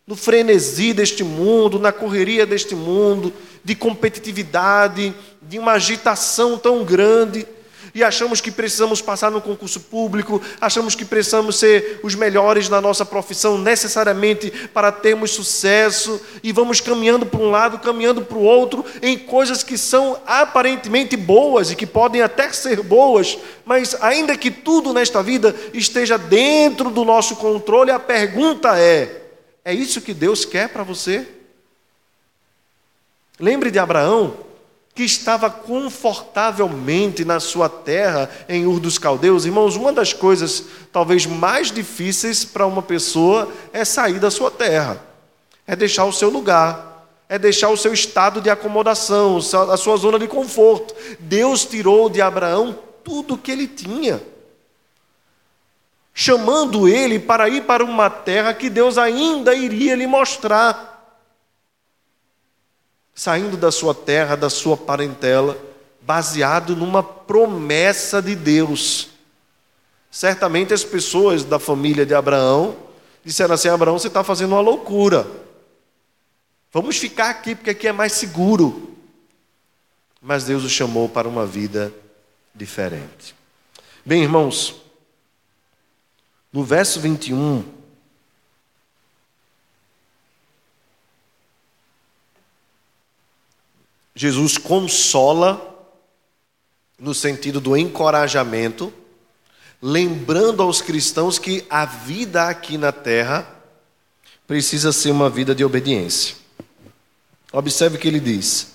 no 0.06 0.16
frenesi 0.16 0.94
deste 0.94 1.24
mundo, 1.24 1.80
na 1.80 1.92
correria 1.92 2.46
deste 2.46 2.76
mundo, 2.76 3.34
de 3.64 3.76
competitividade, 3.76 5.14
de 5.42 5.60
uma 5.60 5.74
agitação 5.74 6.58
tão 6.58 6.84
grande, 6.84 7.46
e 7.94 8.04
achamos 8.04 8.40
que 8.40 8.52
precisamos 8.52 9.02
passar 9.02 9.32
no 9.32 9.42
concurso 9.42 9.80
público, 9.80 10.42
achamos 10.62 10.96
que 10.96 11.06
precisamos 11.06 11.56
ser 11.56 12.00
os 12.04 12.16
melhores 12.16 12.70
na 12.70 12.80
nossa 12.80 13.06
profissão 13.06 13.58
necessariamente 13.58 14.52
para 14.74 14.92
termos 14.92 15.32
sucesso, 15.32 16.22
e 16.44 16.52
vamos 16.52 16.80
caminhando 16.80 17.26
para 17.26 17.40
um 17.40 17.50
lado, 17.50 17.80
caminhando 17.80 18.22
para 18.22 18.38
o 18.38 18.44
outro, 18.44 18.86
em 19.02 19.18
coisas 19.18 19.64
que 19.64 19.78
são 19.78 20.20
aparentemente 20.26 21.18
boas 21.18 21.72
e 21.72 21.76
que 21.76 21.88
podem 21.88 22.22
até 22.22 22.52
ser 22.54 22.82
boas, 22.82 23.38
mas 23.66 23.96
ainda 24.02 24.38
que 24.38 24.52
tudo 24.52 24.94
nesta 24.94 25.24
vida 25.24 25.56
esteja 25.74 26.18
dentro 26.18 26.90
do 26.90 27.04
nosso 27.04 27.36
controle, 27.36 27.92
a 27.92 28.00
pergunta 28.00 28.80
é: 28.80 29.24
é 29.66 29.74
isso 29.74 30.02
que 30.02 30.14
Deus 30.14 30.46
quer 30.46 30.70
para 30.70 30.84
você? 30.84 31.28
Lembre 33.40 33.72
de 33.72 33.80
Abraão, 33.80 34.34
que 34.94 35.04
estava 35.04 35.50
confortavelmente 35.50 37.24
na 37.24 37.40
sua 37.40 37.70
terra 37.70 38.30
em 38.50 38.66
Ur 38.66 38.82
dos 38.82 38.98
Caldeus. 38.98 39.46
Irmãos, 39.46 39.78
uma 39.78 39.94
das 39.94 40.12
coisas 40.12 40.66
talvez 40.92 41.26
mais 41.26 41.72
difíceis 41.72 42.44
para 42.44 42.66
uma 42.66 42.82
pessoa 42.82 43.50
é 43.72 43.86
sair 43.86 44.20
da 44.20 44.30
sua 44.30 44.52
terra, 44.52 45.02
é 45.66 45.74
deixar 45.74 46.04
o 46.04 46.12
seu 46.12 46.30
lugar, 46.30 47.08
é 47.30 47.40
deixar 47.40 47.70
o 47.70 47.78
seu 47.78 47.94
estado 47.94 48.42
de 48.42 48.50
acomodação, 48.50 49.38
a 49.38 49.78
sua 49.78 49.96
zona 49.96 50.20
de 50.20 50.28
conforto. 50.28 50.94
Deus 51.18 51.64
tirou 51.64 52.10
de 52.10 52.22
Abraão 52.22 52.78
tudo 53.02 53.36
o 53.36 53.38
que 53.38 53.52
ele 53.52 53.68
tinha, 53.68 54.22
chamando 56.14 56.90
ele 56.90 57.20
para 57.20 57.48
ir 57.48 57.64
para 57.64 57.86
uma 57.86 58.10
terra 58.10 58.54
que 58.54 58.70
Deus 58.70 58.98
ainda 58.98 59.56
iria 59.56 59.96
lhe 59.96 60.08
mostrar 60.08 60.99
saindo 63.20 63.58
da 63.58 63.70
sua 63.70 63.94
terra, 63.94 64.38
da 64.38 64.50
sua 64.50 64.78
parentela, 64.78 65.62
baseado 66.00 66.74
numa 66.74 67.04
promessa 67.04 68.22
de 68.22 68.34
Deus. 68.34 69.10
Certamente 70.10 70.74
as 70.74 70.86
pessoas 70.86 71.44
da 71.44 71.60
família 71.60 72.06
de 72.06 72.14
Abraão 72.14 72.78
disseram 73.22 73.56
assim: 73.56 73.68
Abraão, 73.68 74.00
você 74.00 74.08
está 74.08 74.24
fazendo 74.24 74.54
uma 74.54 74.62
loucura. 74.62 75.28
Vamos 76.72 76.96
ficar 76.96 77.30
aqui 77.30 77.56
porque 77.56 77.72
aqui 77.72 77.90
é 77.90 77.92
mais 77.92 78.14
seguro. 78.14 78.96
Mas 80.22 80.46
Deus 80.46 80.64
o 80.64 80.70
chamou 80.70 81.10
para 81.10 81.28
uma 81.28 81.46
vida 81.46 81.94
diferente. 82.56 83.36
Bem, 84.06 84.24
irmãos, 84.24 84.76
no 86.54 86.64
verso 86.64 87.02
21, 87.02 87.66
Jesus 94.20 94.58
consola 94.58 95.66
no 97.00 97.14
sentido 97.14 97.62
do 97.62 97.78
encorajamento, 97.78 98.92
lembrando 99.82 100.62
aos 100.62 100.82
cristãos 100.82 101.40
que 101.40 101.66
a 101.70 101.86
vida 101.86 102.50
aqui 102.50 102.78
na 102.78 102.92
terra 102.92 103.48
precisa 104.46 104.92
ser 104.92 105.12
uma 105.12 105.30
vida 105.30 105.56
de 105.56 105.64
obediência. 105.64 106.36
Observe 107.54 107.96
o 107.96 108.00
que 108.00 108.10
ele 108.10 108.20
diz: 108.20 108.74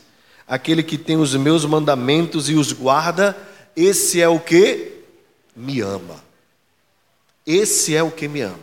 aquele 0.48 0.82
que 0.82 0.96
tem 0.96 1.18
os 1.18 1.34
meus 1.34 1.66
mandamentos 1.66 2.48
e 2.48 2.54
os 2.54 2.72
guarda, 2.72 3.36
esse 3.76 4.22
é 4.22 4.28
o 4.30 4.40
que 4.40 4.92
me 5.54 5.82
ama. 5.82 6.24
Esse 7.46 7.94
é 7.94 8.02
o 8.02 8.10
que 8.10 8.28
me 8.28 8.40
ama. 8.40 8.58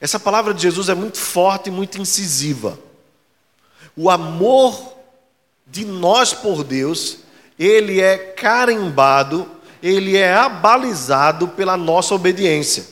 Essa 0.00 0.20
palavra 0.20 0.54
de 0.54 0.62
Jesus 0.62 0.88
é 0.88 0.94
muito 0.94 1.18
forte 1.18 1.66
e 1.66 1.72
muito 1.72 2.00
incisiva. 2.00 2.78
O 3.96 4.08
amor 4.08 4.94
de 5.66 5.84
nós 5.84 6.32
por 6.32 6.62
Deus, 6.62 7.18
ele 7.58 8.00
é 8.00 8.16
carimbado, 8.16 9.50
ele 9.82 10.16
é 10.16 10.34
abalizado 10.34 11.48
pela 11.48 11.76
nossa 11.76 12.14
obediência. 12.14 12.86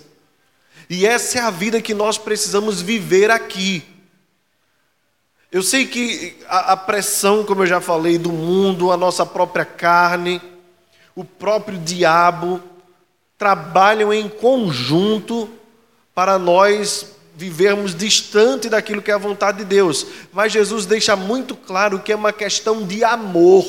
E 0.89 1.07
essa 1.07 1.39
é 1.39 1.41
a 1.41 1.51
vida 1.51 1.81
que 1.81 1.95
nós 1.95 2.19
precisamos 2.19 2.81
viver 2.81 3.31
aqui. 3.31 3.83
Eu 5.51 5.63
sei 5.63 5.87
que 5.87 6.37
a, 6.49 6.73
a 6.73 6.77
pressão, 6.77 7.45
como 7.45 7.63
eu 7.63 7.67
já 7.67 7.81
falei, 7.81 8.19
do 8.19 8.33
mundo, 8.33 8.91
a 8.91 8.97
nossa 8.97 9.25
própria 9.25 9.65
carne, 9.65 10.43
o 11.15 11.25
próprio 11.25 11.79
diabo, 11.79 12.61
trabalham 13.39 14.13
em 14.13 14.29
conjunto 14.29 15.49
para 16.15 16.39
nós 16.39 17.14
vivermos 17.37 17.95
distante 17.95 18.69
daquilo 18.69 19.03
que 19.03 19.11
é 19.11 19.15
a 19.15 19.19
vontade 19.19 19.59
de 19.59 19.65
Deus. 19.65 20.07
Mas 20.33 20.53
Jesus 20.53 20.87
deixa 20.87 21.17
muito 21.17 21.57
claro 21.57 22.01
que 22.01 22.13
é 22.13 22.17
uma 22.17 22.33
questão 22.33 22.87
de 22.87 23.03
amor. 23.03 23.65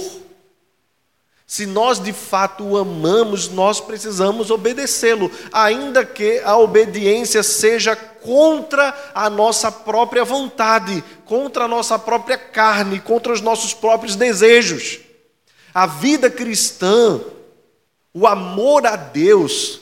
Se 1.47 1.67
nós 1.67 1.99
de 1.99 2.11
fato 2.11 2.63
o 2.63 2.77
amamos, 2.77 3.49
nós 3.49 3.79
precisamos 3.79 4.49
obedecê-lo, 4.49 5.31
ainda 5.53 6.03
que 6.03 6.39
a 6.43 6.57
obediência 6.57 7.43
seja 7.43 7.95
contra 7.95 9.11
a 9.13 9.29
nossa 9.29 9.71
própria 9.71 10.23
vontade, 10.23 11.03
contra 11.23 11.65
a 11.65 11.67
nossa 11.67 11.99
própria 11.99 12.37
carne, 12.37 12.99
contra 12.99 13.31
os 13.31 13.41
nossos 13.41 13.75
próprios 13.75 14.15
desejos. 14.15 14.99
A 15.71 15.85
vida 15.85 16.31
cristã, 16.31 17.21
o 18.11 18.25
amor 18.25 18.87
a 18.87 18.95
Deus, 18.95 19.81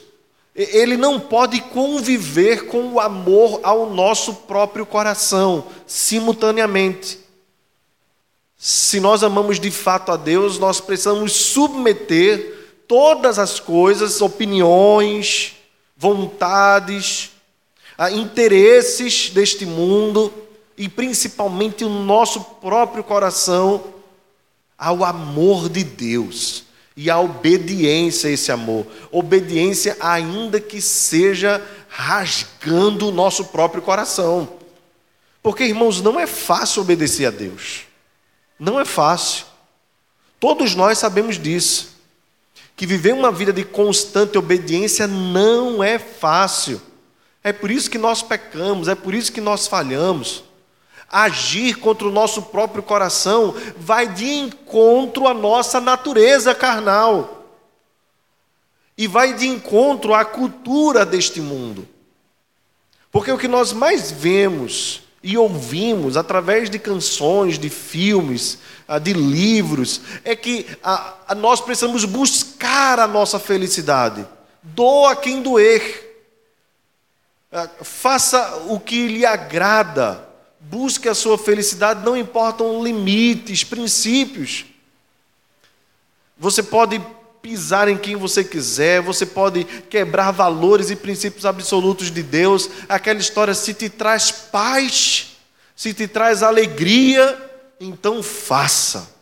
ele 0.54 0.96
não 0.96 1.18
pode 1.18 1.60
conviver 1.60 2.66
com 2.66 2.92
o 2.92 3.00
amor 3.00 3.58
ao 3.64 3.90
nosso 3.90 4.32
próprio 4.34 4.86
coração 4.86 5.66
simultaneamente. 5.84 7.18
Se 8.56 9.00
nós 9.00 9.24
amamos 9.24 9.58
de 9.58 9.70
fato 9.70 10.12
a 10.12 10.16
Deus, 10.16 10.58
nós 10.58 10.80
precisamos 10.80 11.32
submeter 11.32 12.84
todas 12.86 13.38
as 13.38 13.58
coisas, 13.58 14.20
opiniões, 14.20 15.56
vontades, 15.96 17.32
interesses 18.12 19.30
deste 19.30 19.66
mundo 19.66 20.32
e 20.78 20.88
principalmente 20.88 21.84
o 21.84 21.88
nosso 21.88 22.40
próprio 22.40 23.02
coração 23.02 23.82
ao 24.78 25.04
amor 25.04 25.68
de 25.68 25.82
Deus 25.82 26.63
e 26.96 27.10
a 27.10 27.18
obediência 27.18 28.28
a 28.30 28.32
esse 28.32 28.52
amor. 28.52 28.86
Obediência, 29.10 29.96
ainda 30.00 30.60
que 30.60 30.80
seja 30.80 31.62
rasgando 31.88 33.08
o 33.08 33.12
nosso 33.12 33.46
próprio 33.46 33.82
coração. 33.82 34.48
Porque, 35.42 35.64
irmãos, 35.64 36.00
não 36.00 36.18
é 36.18 36.26
fácil 36.26 36.82
obedecer 36.82 37.26
a 37.26 37.30
Deus. 37.30 37.82
Não 38.58 38.80
é 38.80 38.84
fácil. 38.84 39.44
Todos 40.40 40.74
nós 40.74 40.98
sabemos 40.98 41.38
disso. 41.38 41.94
que 42.76 42.86
viver 42.86 43.14
uma 43.14 43.30
vida 43.30 43.52
de 43.52 43.64
constante 43.64 44.36
obediência 44.36 45.06
não 45.06 45.82
é 45.82 45.98
fácil. 45.98 46.80
É 47.42 47.52
por 47.52 47.70
isso 47.70 47.90
que 47.90 47.98
nós 47.98 48.22
pecamos, 48.22 48.88
é 48.88 48.94
por 48.94 49.14
isso 49.14 49.30
que 49.30 49.40
nós 49.40 49.66
falhamos. 49.68 50.42
Agir 51.16 51.78
contra 51.78 52.08
o 52.08 52.10
nosso 52.10 52.42
próprio 52.42 52.82
coração 52.82 53.54
vai 53.76 54.08
de 54.08 54.28
encontro 54.28 55.28
à 55.28 55.32
nossa 55.32 55.80
natureza 55.80 56.52
carnal. 56.56 57.52
E 58.98 59.06
vai 59.06 59.32
de 59.32 59.46
encontro 59.46 60.12
à 60.12 60.24
cultura 60.24 61.06
deste 61.06 61.40
mundo. 61.40 61.86
Porque 63.12 63.30
o 63.30 63.38
que 63.38 63.46
nós 63.46 63.72
mais 63.72 64.10
vemos 64.10 65.02
e 65.22 65.38
ouvimos 65.38 66.16
através 66.16 66.68
de 66.68 66.80
canções, 66.80 67.60
de 67.60 67.70
filmes, 67.70 68.58
ah, 68.88 68.98
de 68.98 69.12
livros, 69.12 70.00
é 70.24 70.34
que 70.34 70.66
nós 71.36 71.60
precisamos 71.60 72.04
buscar 72.04 72.98
a 72.98 73.06
nossa 73.06 73.38
felicidade. 73.38 74.26
Doa 74.60 75.14
quem 75.14 75.40
doer. 75.40 76.26
Ah, 77.52 77.68
faça 77.82 78.64
o 78.66 78.80
que 78.80 79.06
lhe 79.06 79.24
agrada. 79.24 80.33
Busque 80.70 81.08
a 81.08 81.14
sua 81.14 81.36
felicidade, 81.36 82.04
não 82.04 82.16
importam 82.16 82.82
limites, 82.82 83.64
princípios. 83.64 84.64
Você 86.38 86.62
pode 86.62 87.00
pisar 87.42 87.88
em 87.88 87.98
quem 87.98 88.16
você 88.16 88.42
quiser, 88.42 89.02
você 89.02 89.26
pode 89.26 89.64
quebrar 89.64 90.30
valores 90.30 90.88
e 90.88 90.96
princípios 90.96 91.44
absolutos 91.44 92.10
de 92.10 92.22
Deus. 92.22 92.70
Aquela 92.88 93.20
história, 93.20 93.52
se 93.52 93.74
te 93.74 93.90
traz 93.90 94.30
paz, 94.30 95.36
se 95.76 95.92
te 95.92 96.08
traz 96.08 96.42
alegria, 96.42 97.38
então 97.78 98.22
faça. 98.22 99.12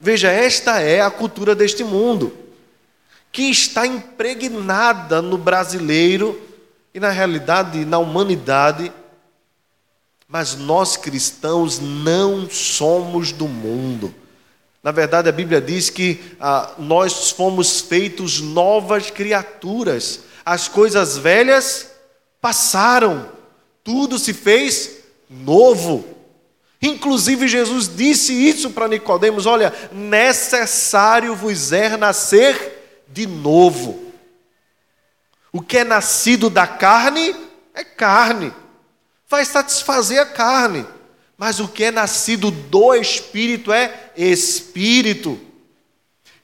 Veja, 0.00 0.28
esta 0.28 0.80
é 0.80 1.00
a 1.00 1.10
cultura 1.10 1.54
deste 1.54 1.84
mundo, 1.84 2.36
que 3.30 3.42
está 3.44 3.86
impregnada 3.86 5.22
no 5.22 5.38
brasileiro 5.38 6.40
e 6.92 6.98
na 6.98 7.10
realidade 7.10 7.84
na 7.84 7.98
humanidade, 7.98 8.92
mas 10.28 10.54
nós 10.56 10.96
cristãos 10.96 11.78
não 11.78 12.50
somos 12.50 13.32
do 13.32 13.46
mundo. 13.46 14.14
Na 14.82 14.90
verdade, 14.90 15.28
a 15.28 15.32
Bíblia 15.32 15.60
diz 15.60 15.90
que 15.90 16.20
ah, 16.40 16.72
nós 16.78 17.30
fomos 17.30 17.80
feitos 17.80 18.40
novas 18.40 19.10
criaturas, 19.10 20.20
as 20.44 20.68
coisas 20.68 21.16
velhas 21.16 21.90
passaram, 22.40 23.28
tudo 23.82 24.18
se 24.18 24.32
fez 24.32 24.98
novo. 25.28 26.04
Inclusive, 26.80 27.48
Jesus 27.48 27.88
disse 27.88 28.32
isso 28.32 28.70
para 28.70 28.88
Nicodemos: 28.88 29.46
olha, 29.46 29.72
necessário 29.90 31.34
vos 31.34 31.72
é 31.72 31.96
nascer 31.96 33.04
de 33.08 33.26
novo. 33.26 34.12
O 35.52 35.60
que 35.60 35.78
é 35.78 35.84
nascido 35.84 36.50
da 36.50 36.66
carne 36.66 37.34
é 37.74 37.82
carne, 37.82 38.52
vai 39.28 39.44
satisfazer 39.44 40.20
a 40.20 40.26
carne. 40.26 40.86
Mas 41.36 41.60
o 41.60 41.68
que 41.68 41.84
é 41.84 41.90
nascido 41.90 42.50
do 42.50 42.94
Espírito 42.94 43.72
é 43.72 44.10
Espírito. 44.16 45.38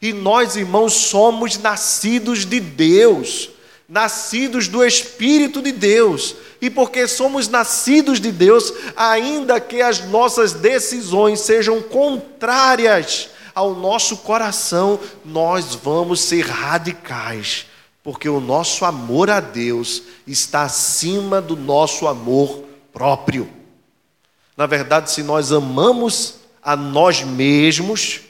E 0.00 0.12
nós, 0.12 0.56
irmãos, 0.56 0.92
somos 0.92 1.56
nascidos 1.56 2.44
de 2.44 2.60
Deus, 2.60 3.50
nascidos 3.88 4.68
do 4.68 4.84
Espírito 4.84 5.62
de 5.62 5.72
Deus. 5.72 6.34
E 6.60 6.68
porque 6.68 7.08
somos 7.08 7.48
nascidos 7.48 8.20
de 8.20 8.30
Deus, 8.30 8.72
ainda 8.94 9.60
que 9.60 9.80
as 9.80 10.06
nossas 10.08 10.52
decisões 10.52 11.40
sejam 11.40 11.80
contrárias 11.80 13.30
ao 13.54 13.74
nosso 13.74 14.18
coração, 14.18 15.00
nós 15.24 15.74
vamos 15.74 16.20
ser 16.20 16.46
radicais 16.46 17.66
porque 18.02 18.28
o 18.28 18.40
nosso 18.40 18.84
amor 18.84 19.30
a 19.30 19.38
Deus 19.38 20.02
está 20.26 20.62
acima 20.62 21.40
do 21.40 21.54
nosso 21.54 22.08
amor 22.08 22.64
próprio. 22.92 23.50
Na 24.56 24.66
verdade, 24.66 25.10
se 25.10 25.22
nós 25.22 25.52
amamos 25.52 26.36
a 26.62 26.76
nós 26.76 27.22
mesmos, 27.22 28.20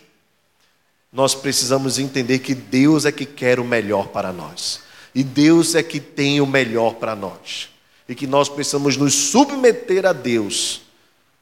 nós 1.13 1.35
precisamos 1.35 1.99
entender 1.99 2.39
que 2.39 2.55
Deus 2.55 3.05
é 3.05 3.13
que 3.13 3.27
quer 3.27 3.61
o 3.61 3.65
melhor 3.65 4.09
para 4.09 4.33
nós. 4.33 4.81
E 5.15 5.23
Deus 5.23 5.75
é 5.75 5.83
que 5.83 6.01
tem 6.01 6.41
o 6.41 6.47
melhor 6.47 6.95
para 6.95 7.15
nós. 7.15 7.69
E 8.09 8.15
que 8.15 8.27
nós 8.27 8.49
precisamos 8.49 8.97
nos 8.97 9.15
submeter 9.15 10.07
a 10.07 10.13
Deus, 10.13 10.83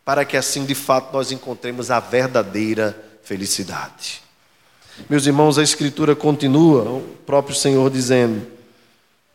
para 0.05 0.25
que 0.25 0.37
assim 0.37 0.65
de 0.65 0.75
fato 0.75 1.13
nós 1.13 1.31
encontremos 1.31 1.91
a 1.91 2.01
verdadeira 2.01 3.01
felicidade. 3.23 4.23
Meus 5.09 5.27
irmãos, 5.27 5.57
a 5.59 5.63
Escritura 5.63 6.17
continua, 6.17 6.83
o 6.83 7.17
próprio 7.25 7.55
Senhor 7.55 7.89
dizendo: 7.91 8.47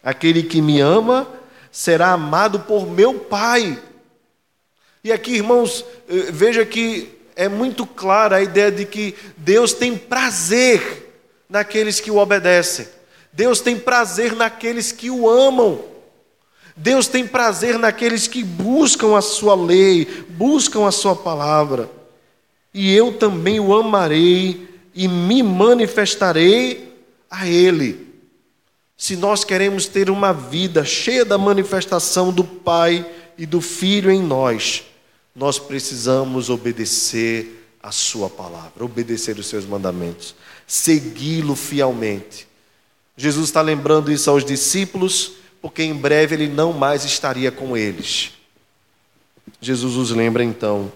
Aquele 0.04 0.44
que 0.44 0.62
me 0.62 0.80
ama 0.82 1.28
será 1.76 2.14
amado 2.14 2.62
por 2.62 2.90
meu 2.90 3.16
Pai. 3.16 3.78
E 5.04 5.12
aqui, 5.12 5.34
irmãos, 5.34 5.84
eh, 6.08 6.32
veja 6.32 6.66
que 6.66 7.10
é 7.36 7.50
muito 7.50 7.86
clara 7.86 8.38
a 8.38 8.42
ideia 8.42 8.72
de 8.72 8.86
que 8.86 9.14
Deus 9.36 9.74
tem 9.74 9.98
prazer 9.98 11.14
naqueles 11.50 12.00
que 12.00 12.10
o 12.10 12.16
obedecem. 12.16 12.88
Deus 13.34 13.60
tem 13.60 13.78
prazer 13.78 14.34
naqueles 14.38 14.94
que 14.94 15.10
o 15.10 15.30
amam. 15.30 15.82
Deus 16.78 17.10
tem 17.10 17.28
prazer 17.28 17.78
naqueles 17.78 18.26
que 18.26 18.42
buscam 18.42 19.18
a 19.18 19.22
sua 19.22 19.54
lei, 19.54 20.06
buscam 20.30 20.88
a 20.88 20.92
sua 20.92 21.14
palavra. 21.14 21.90
E 22.74 22.96
eu 22.96 23.12
também 23.12 23.60
o 23.60 23.76
amarei 23.76 24.66
e 24.94 25.10
me 25.10 25.44
manifestarei 25.44 26.96
a 27.30 27.46
Ele. 27.46 28.15
Se 28.98 29.16
nós 29.16 29.44
queremos 29.44 29.88
ter 29.88 30.10
uma 30.10 30.32
vida 30.32 30.86
cheia 30.86 31.26
da 31.26 31.38
manifestação 31.38 32.32
do 32.32 32.44
Pai 32.44 33.06
e 33.38 33.46
do 33.46 33.60
Filho 33.60 34.10
em 34.10 34.22
nós, 34.22 34.86
nós 35.36 35.60
precisamos 35.60 36.50
obedecer 36.50 37.68
a 37.84 37.92
Sua 37.92 38.30
palavra, 38.30 38.84
obedecer 38.84 39.38
os 39.38 39.48
Seus 39.48 39.66
mandamentos, 39.66 40.34
segui-lo 40.66 41.56
fielmente. 41.56 42.48
Jesus 43.18 43.50
está 43.50 43.62
lembrando 43.62 44.12
isso 44.12 44.30
aos 44.30 44.46
discípulos, 44.46 45.34
porque 45.62 45.84
em 45.84 45.94
breve 45.94 46.36
ele 46.36 46.48
não 46.48 46.72
mais 46.74 47.04
estaria 47.04 47.52
com 47.52 47.76
eles. 47.76 48.32
Jesus 49.60 49.96
os 49.96 50.12
lembra 50.12 50.44
então, 50.44 50.92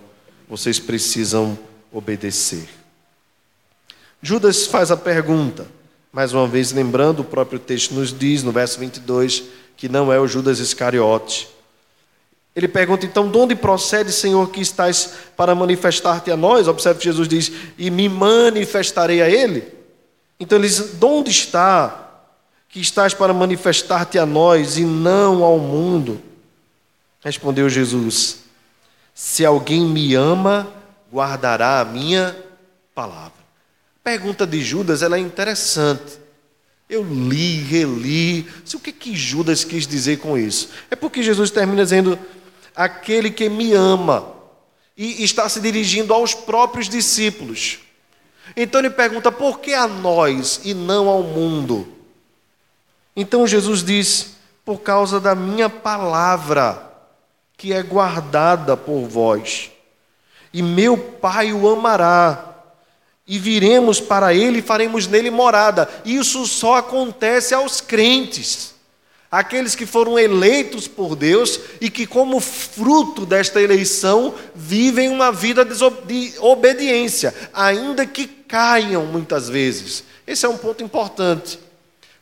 vocês 0.47 0.79
precisam 0.79 1.57
obedecer. 1.91 2.67
Judas 4.21 4.65
faz 4.65 4.89
a 4.91 4.97
pergunta, 4.97 5.67
mais 6.11 6.33
uma 6.33 6.47
vez 6.47 6.71
lembrando, 6.71 7.19
o 7.19 7.25
próprio 7.25 7.59
texto 7.59 7.93
nos 7.93 8.11
diz, 8.11 8.43
no 8.43 8.51
verso 8.51 8.79
22, 8.79 9.43
que 9.77 9.87
não 9.87 10.11
é 10.11 10.19
o 10.19 10.27
Judas 10.27 10.59
Iscariote. 10.59 11.47
Ele 12.55 12.67
pergunta 12.67 13.05
então: 13.05 13.29
de 13.29 13.37
onde 13.37 13.55
procede, 13.55 14.11
Senhor, 14.11 14.49
que 14.49 14.59
estás 14.59 15.13
para 15.37 15.53
manifestar-te 15.53 16.31
a 16.31 16.37
nós? 16.37 16.67
Observe 16.67 16.99
que 16.99 17.05
Jesus 17.05 17.27
diz: 17.27 17.51
e 17.77 17.91
me 17.91 18.09
manifestarei 18.09 19.21
a 19.21 19.29
Ele. 19.29 19.67
Então 20.39 20.57
ele 20.57 20.67
diz: 20.67 20.99
de 20.99 21.05
onde 21.05 21.29
está 21.29 22.07
que 22.67 22.79
estás 22.79 23.13
para 23.13 23.33
manifestar-te 23.33 24.17
a 24.17 24.25
nós 24.25 24.77
e 24.77 24.83
não 24.83 25.43
ao 25.43 25.59
mundo? 25.59 26.19
Respondeu 27.21 27.69
Jesus: 27.69 28.39
Se 29.13 29.45
alguém 29.45 29.81
me 29.81 30.15
ama, 30.15 30.67
guardará 31.13 31.79
a 31.79 31.85
minha 31.85 32.35
palavra 32.95 33.38
pergunta 34.03 34.45
de 34.45 34.61
Judas 34.61 35.01
ela 35.01 35.17
é 35.17 35.19
interessante. 35.19 36.19
Eu 36.89 37.03
li, 37.03 37.61
reli. 37.61 38.47
O 38.73 38.79
que, 38.79 38.91
que 38.91 39.15
Judas 39.15 39.63
quis 39.63 39.85
dizer 39.85 40.17
com 40.17 40.37
isso? 40.37 40.69
É 40.89 40.95
porque 40.95 41.21
Jesus 41.21 41.51
termina 41.51 41.83
dizendo: 41.83 42.17
aquele 42.75 43.29
que 43.29 43.47
me 43.47 43.73
ama, 43.73 44.33
e 44.97 45.23
está 45.23 45.47
se 45.47 45.59
dirigindo 45.59 46.13
aos 46.13 46.33
próprios 46.33 46.89
discípulos. 46.89 47.79
Então 48.55 48.81
ele 48.81 48.89
pergunta: 48.89 49.31
por 49.31 49.59
que 49.59 49.73
a 49.73 49.87
nós 49.87 50.61
e 50.63 50.73
não 50.73 51.07
ao 51.07 51.21
mundo? 51.21 51.87
Então 53.15 53.45
Jesus 53.45 53.83
diz: 53.83 54.37
por 54.65 54.79
causa 54.79 55.19
da 55.19 55.35
minha 55.35 55.69
palavra, 55.69 56.91
que 57.55 57.71
é 57.71 57.83
guardada 57.83 58.75
por 58.75 59.07
vós, 59.07 59.69
e 60.51 60.63
meu 60.63 60.97
Pai 60.97 61.53
o 61.53 61.69
amará 61.69 62.48
e 63.29 63.37
viremos 63.37 64.01
para 64.01 64.33
ele 64.33 64.57
e 64.57 64.63
faremos 64.63 65.05
nele 65.05 65.29
morada. 65.29 65.87
Isso 66.03 66.47
só 66.47 66.77
acontece 66.77 67.53
aos 67.53 67.79
crentes, 67.79 68.73
aqueles 69.31 69.75
que 69.75 69.85
foram 69.85 70.17
eleitos 70.17 70.87
por 70.87 71.15
Deus 71.15 71.59
e 71.79 71.91
que, 71.91 72.07
como 72.07 72.39
fruto 72.39 73.27
desta 73.27 73.61
eleição, 73.61 74.33
vivem 74.55 75.09
uma 75.09 75.31
vida 75.31 75.63
de 75.63 76.33
obediência, 76.39 77.31
ainda 77.53 78.03
que 78.03 78.25
caiam 78.25 79.05
muitas 79.05 79.47
vezes. 79.47 80.03
Esse 80.25 80.47
é 80.47 80.49
um 80.49 80.57
ponto 80.57 80.83
importante. 80.83 81.59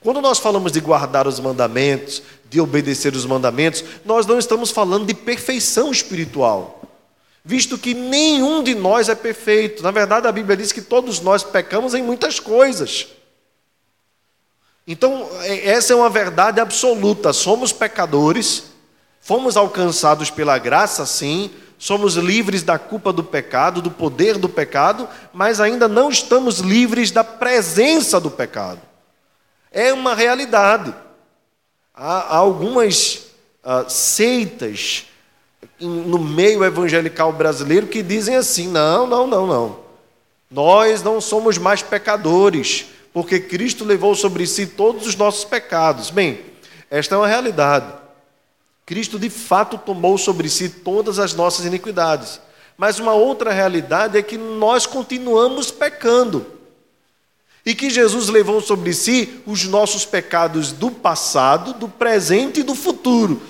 Quando 0.02 0.20
nós 0.20 0.40
falamos 0.40 0.74
de 0.74 0.82
guardar 0.82 1.26
os 1.26 1.40
mandamentos, 1.40 2.22
de 2.50 2.60
obedecer 2.60 3.16
os 3.16 3.26
mandamentos, 3.26 3.82
nós 4.04 4.26
não 4.26 4.38
estamos 4.38 4.72
falando 4.72 5.06
de 5.06 5.14
perfeição 5.14 5.90
espiritual 5.90 6.78
visto 7.48 7.78
que 7.78 7.94
nenhum 7.94 8.62
de 8.62 8.76
nós 8.76 9.08
é 9.08 9.16
perfeito. 9.16 9.82
Na 9.82 9.90
verdade, 9.90 10.28
a 10.28 10.32
Bíblia 10.34 10.58
diz 10.58 10.74
que 10.74 10.82
todos 10.82 11.22
nós 11.22 11.46
pecamos 11.46 11.94
em 11.94 12.04
muitas 12.04 12.42
coisas. 12.42 13.08
Então, 14.86 15.30
é, 15.40 15.70
essa 15.70 15.94
é 15.94 15.96
uma 15.96 16.10
verdade 16.10 16.60
absoluta. 16.60 17.32
Somos 17.32 17.72
pecadores, 17.72 18.66
fomos 19.22 19.56
alcançados 19.56 20.30
pela 20.30 20.58
graça, 20.58 21.06
sim, 21.06 21.50
somos 21.78 22.16
livres 22.16 22.64
da 22.64 22.78
culpa 22.78 23.14
do 23.14 23.24
pecado, 23.24 23.82
do 23.82 23.92
poder 23.92 24.38
do 24.38 24.50
pecado, 24.50 25.08
mas 25.32 25.62
ainda 25.62 25.88
não 25.88 26.10
estamos 26.10 26.60
livres 26.60 27.12
da 27.12 27.24
presença 27.24 28.20
do 28.20 28.30
pecado. 28.30 28.82
É 29.72 29.94
uma 29.94 30.14
realidade. 30.14 30.94
Há, 31.96 32.36
algumas 32.36 33.28
uh, 33.64 33.90
seitas 33.90 35.06
no 35.80 36.20
meio 36.20 36.64
evangelical 36.64 37.32
brasileiro 37.32 37.88
que 37.88 38.02
dizem 38.02 38.36
assim: 38.36 38.68
não, 38.68 39.08
não, 39.08 39.28
não, 39.28 39.48
não. 39.48 39.80
Nós 40.50 41.04
não 41.04 41.20
somos 41.20 41.58
mais 41.58 41.82
pecadores, 41.82 42.86
porque 43.14 43.40
Cristo 43.40 43.84
levou 43.84 44.16
sobre 44.16 44.48
si 44.48 44.66
todos 44.66 45.06
os 45.06 45.16
nossos 45.16 45.44
pecados. 45.44 46.10
Bem, 46.10 46.40
esta 46.90 47.16
é 47.16 47.18
uma 47.18 47.28
realidade. 47.28 47.94
Cristo 48.86 49.20
de 49.20 49.30
fato 49.30 49.78
tomou 49.78 50.18
sobre 50.18 50.50
si 50.50 50.70
todas 50.70 51.20
as 51.20 51.34
nossas 51.34 51.66
iniquidades. 51.66 52.40
Mas 52.78 53.00
uma 53.00 53.14
outra 53.14 53.52
realidade 53.52 54.18
é 54.18 54.22
que 54.22 54.38
nós 54.38 54.86
continuamos 54.86 55.72
pecando. 55.72 56.46
E 57.66 57.76
que 57.76 57.90
Jesus 57.90 58.30
levou 58.30 58.62
sobre 58.62 58.94
si 58.94 59.42
os 59.46 59.66
nossos 59.66 60.06
pecados 60.06 60.72
do 60.72 60.90
passado, 60.90 61.74
do 61.74 61.90
presente 61.90 62.62
e 62.62 62.64
do 62.64 62.76
futuro. 62.76 63.42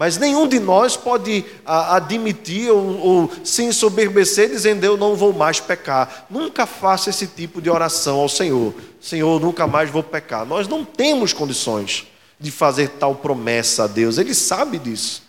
Mas 0.00 0.16
nenhum 0.16 0.48
de 0.48 0.58
nós 0.58 0.96
pode 0.96 1.44
a, 1.62 1.96
admitir 1.96 2.70
ou, 2.70 2.98
ou 3.00 3.30
se 3.44 3.64
ensoberbecer 3.64 4.48
dizendo 4.48 4.82
eu 4.82 4.96
não 4.96 5.14
vou 5.14 5.30
mais 5.30 5.60
pecar. 5.60 6.24
Nunca 6.30 6.64
faça 6.64 7.10
esse 7.10 7.26
tipo 7.26 7.60
de 7.60 7.68
oração 7.68 8.18
ao 8.18 8.26
Senhor. 8.26 8.72
Senhor, 8.98 9.38
nunca 9.38 9.66
mais 9.66 9.90
vou 9.90 10.02
pecar. 10.02 10.46
Nós 10.46 10.66
não 10.66 10.86
temos 10.86 11.34
condições 11.34 12.06
de 12.38 12.50
fazer 12.50 12.88
tal 12.98 13.14
promessa 13.14 13.84
a 13.84 13.86
Deus. 13.86 14.16
Ele 14.16 14.34
sabe 14.34 14.78
disso. 14.78 15.22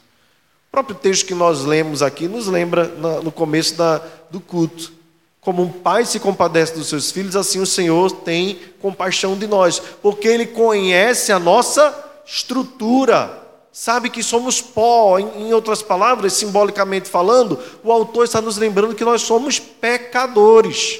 O 0.69 0.71
próprio 0.71 0.95
texto 0.95 1.25
que 1.25 1.35
nós 1.35 1.65
lemos 1.65 2.01
aqui 2.01 2.29
nos 2.29 2.47
lembra 2.47 2.85
no 3.21 3.29
começo 3.29 3.75
da, 3.75 4.01
do 4.29 4.39
culto. 4.39 4.93
Como 5.41 5.61
um 5.63 5.69
pai 5.69 6.05
se 6.05 6.17
compadece 6.17 6.75
dos 6.75 6.87
seus 6.87 7.11
filhos, 7.11 7.35
assim 7.35 7.59
o 7.59 7.65
Senhor 7.65 8.09
tem 8.09 8.57
compaixão 8.81 9.37
de 9.37 9.47
nós, 9.47 9.81
porque 10.01 10.29
Ele 10.29 10.45
conhece 10.45 11.33
a 11.33 11.39
nossa 11.39 11.93
estrutura 12.25 13.40
sabe 13.71 14.09
que 14.09 14.21
somos 14.21 14.61
pó, 14.61 15.17
em 15.17 15.53
outras 15.53 15.81
palavras, 15.81 16.33
simbolicamente 16.33 17.09
falando, 17.09 17.59
o 17.83 17.91
autor 17.91 18.25
está 18.25 18.41
nos 18.41 18.57
lembrando 18.57 18.95
que 18.95 19.05
nós 19.05 19.21
somos 19.21 19.59
pecadores, 19.59 20.99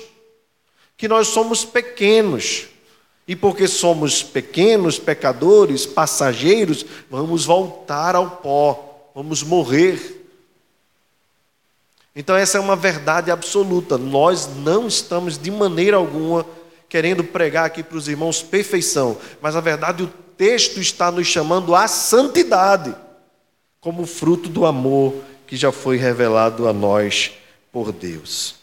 que 0.95 1.07
nós 1.07 1.27
somos 1.27 1.65
pequenos. 1.65 2.67
E 3.27 3.35
porque 3.35 3.67
somos 3.67 4.23
pequenos, 4.23 4.97
pecadores, 4.97 5.85
passageiros, 5.85 6.85
vamos 7.09 7.45
voltar 7.45 8.15
ao 8.15 8.29
pó, 8.29 9.11
vamos 9.13 9.43
morrer. 9.43 10.27
Então, 12.15 12.35
essa 12.35 12.57
é 12.57 12.61
uma 12.61 12.75
verdade 12.75 13.31
absoluta. 13.31 13.97
Nós 13.97 14.49
não 14.57 14.87
estamos 14.87 15.37
de 15.37 15.49
maneira 15.49 15.95
alguma 15.97 16.45
querendo 16.89 17.23
pregar 17.23 17.65
aqui 17.65 17.81
para 17.81 17.97
os 17.97 18.09
irmãos 18.09 18.41
perfeição, 18.43 19.17
mas 19.41 19.55
a 19.55 19.61
verdade, 19.61 20.03
o 20.03 20.07
texto 20.41 20.79
está 20.79 21.11
nos 21.11 21.27
chamando 21.27 21.75
à 21.75 21.87
santidade, 21.87 22.95
como 23.79 24.07
fruto 24.07 24.49
do 24.49 24.65
amor 24.65 25.13
que 25.45 25.55
já 25.55 25.71
foi 25.71 25.97
revelado 25.97 26.67
a 26.67 26.73
nós 26.73 27.33
por 27.71 27.91
Deus. 27.91 28.55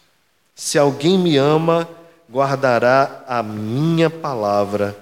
Se 0.57 0.77
alguém 0.77 1.17
me 1.17 1.37
ama, 1.37 1.88
guardará 2.29 3.25
a 3.29 3.45
minha 3.45 4.11
palavra, 4.11 4.99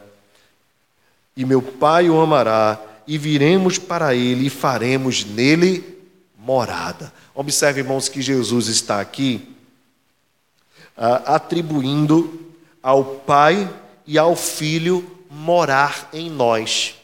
e 1.34 1.46
meu 1.46 1.62
Pai 1.62 2.10
o 2.10 2.20
amará, 2.20 2.78
e 3.06 3.16
viremos 3.16 3.78
para 3.78 4.14
ele 4.14 4.48
e 4.48 4.50
faremos 4.50 5.24
nele 5.24 5.82
morada. 6.38 7.10
Observe, 7.34 7.80
irmãos, 7.80 8.06
que 8.06 8.20
Jesus 8.20 8.66
está 8.66 9.00
aqui 9.00 9.56
ah, 10.94 11.36
atribuindo 11.36 12.52
ao 12.82 13.02
Pai 13.02 13.66
e 14.06 14.18
ao 14.18 14.36
Filho 14.36 15.15
morar 15.30 16.08
em 16.12 16.30
nós. 16.30 16.94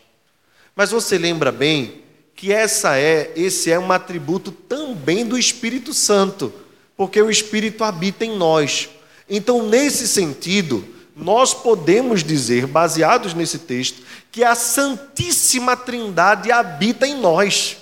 Mas 0.74 0.90
você 0.90 1.18
lembra 1.18 1.52
bem 1.52 2.02
que 2.34 2.52
essa 2.52 2.98
é, 2.98 3.32
esse 3.36 3.70
é 3.70 3.78
um 3.78 3.92
atributo 3.92 4.50
também 4.50 5.24
do 5.24 5.38
Espírito 5.38 5.94
Santo, 5.94 6.52
porque 6.96 7.20
o 7.20 7.30
Espírito 7.30 7.84
habita 7.84 8.24
em 8.24 8.36
nós. 8.36 8.88
Então, 9.28 9.68
nesse 9.68 10.08
sentido, 10.08 10.84
nós 11.14 11.54
podemos 11.54 12.24
dizer, 12.24 12.66
baseados 12.66 13.34
nesse 13.34 13.58
texto, 13.60 14.02
que 14.30 14.42
a 14.42 14.54
Santíssima 14.54 15.76
Trindade 15.76 16.50
habita 16.50 17.06
em 17.06 17.14
nós. 17.14 17.76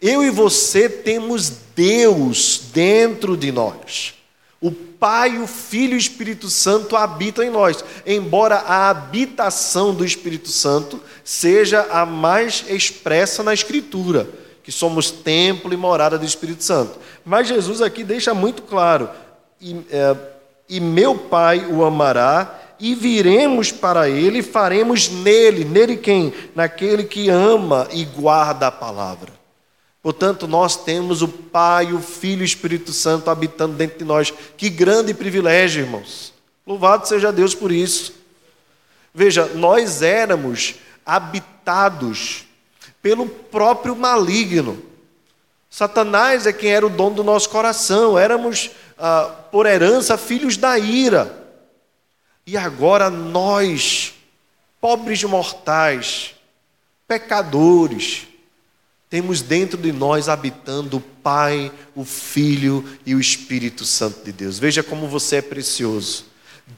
Eu 0.00 0.22
e 0.22 0.30
você 0.30 0.88
temos 0.88 1.50
Deus 1.74 2.62
dentro 2.72 3.36
de 3.36 3.50
nós. 3.50 4.15
Pai, 4.98 5.38
o 5.38 5.46
Filho 5.46 5.92
e 5.92 5.96
o 5.96 5.98
Espírito 5.98 6.48
Santo 6.48 6.96
habitam 6.96 7.44
em 7.44 7.50
nós, 7.50 7.84
embora 8.06 8.56
a 8.56 8.88
habitação 8.88 9.94
do 9.94 10.04
Espírito 10.04 10.48
Santo 10.48 11.00
seja 11.24 11.86
a 11.90 12.06
mais 12.06 12.64
expressa 12.68 13.42
na 13.42 13.54
Escritura, 13.54 14.28
que 14.62 14.72
somos 14.72 15.10
templo 15.10 15.72
e 15.72 15.76
morada 15.76 16.18
do 16.18 16.24
Espírito 16.24 16.64
Santo. 16.64 16.98
Mas 17.24 17.48
Jesus 17.48 17.80
aqui 17.80 18.02
deixa 18.02 18.34
muito 18.34 18.62
claro: 18.62 19.08
e, 19.60 19.76
é, 19.90 20.16
e 20.68 20.80
meu 20.80 21.16
Pai 21.16 21.66
o 21.66 21.84
amará, 21.84 22.60
e 22.78 22.94
viremos 22.94 23.72
para 23.72 24.08
ele 24.08 24.38
e 24.38 24.42
faremos 24.42 25.08
nele, 25.08 25.64
nele 25.64 25.96
quem? 25.96 26.32
Naquele 26.54 27.04
que 27.04 27.28
ama 27.28 27.88
e 27.92 28.04
guarda 28.04 28.66
a 28.66 28.72
palavra. 28.72 29.32
Portanto, 30.06 30.46
nós 30.46 30.76
temos 30.76 31.20
o 31.20 31.26
Pai, 31.26 31.92
o 31.92 32.00
Filho 32.00 32.42
e 32.42 32.44
o 32.44 32.44
Espírito 32.44 32.92
Santo 32.92 33.28
habitando 33.28 33.74
dentro 33.74 33.98
de 33.98 34.04
nós. 34.04 34.32
Que 34.56 34.70
grande 34.70 35.12
privilégio, 35.12 35.82
irmãos. 35.82 36.32
Louvado 36.64 37.08
seja 37.08 37.32
Deus 37.32 37.56
por 37.56 37.72
isso. 37.72 38.14
Veja, 39.12 39.46
nós 39.46 40.02
éramos 40.02 40.76
habitados 41.04 42.44
pelo 43.02 43.26
próprio 43.26 43.96
maligno. 43.96 44.80
Satanás 45.68 46.46
é 46.46 46.52
quem 46.52 46.70
era 46.70 46.86
o 46.86 46.88
dono 46.88 47.16
do 47.16 47.24
nosso 47.24 47.50
coração. 47.50 48.16
Éramos, 48.16 48.70
ah, 48.96 49.24
por 49.50 49.66
herança, 49.66 50.16
filhos 50.16 50.56
da 50.56 50.78
ira. 50.78 51.36
E 52.46 52.56
agora 52.56 53.10
nós, 53.10 54.14
pobres 54.80 55.24
mortais, 55.24 56.32
pecadores, 57.08 58.28
temos 59.16 59.40
dentro 59.40 59.78
de 59.78 59.92
nós 59.92 60.28
habitando 60.28 60.98
o 60.98 61.00
Pai, 61.00 61.72
o 61.94 62.04
Filho 62.04 62.84
e 63.06 63.14
o 63.14 63.18
Espírito 63.18 63.82
Santo 63.82 64.22
de 64.22 64.30
Deus. 64.30 64.58
Veja 64.58 64.82
como 64.82 65.08
você 65.08 65.36
é 65.36 65.40
precioso. 65.40 66.26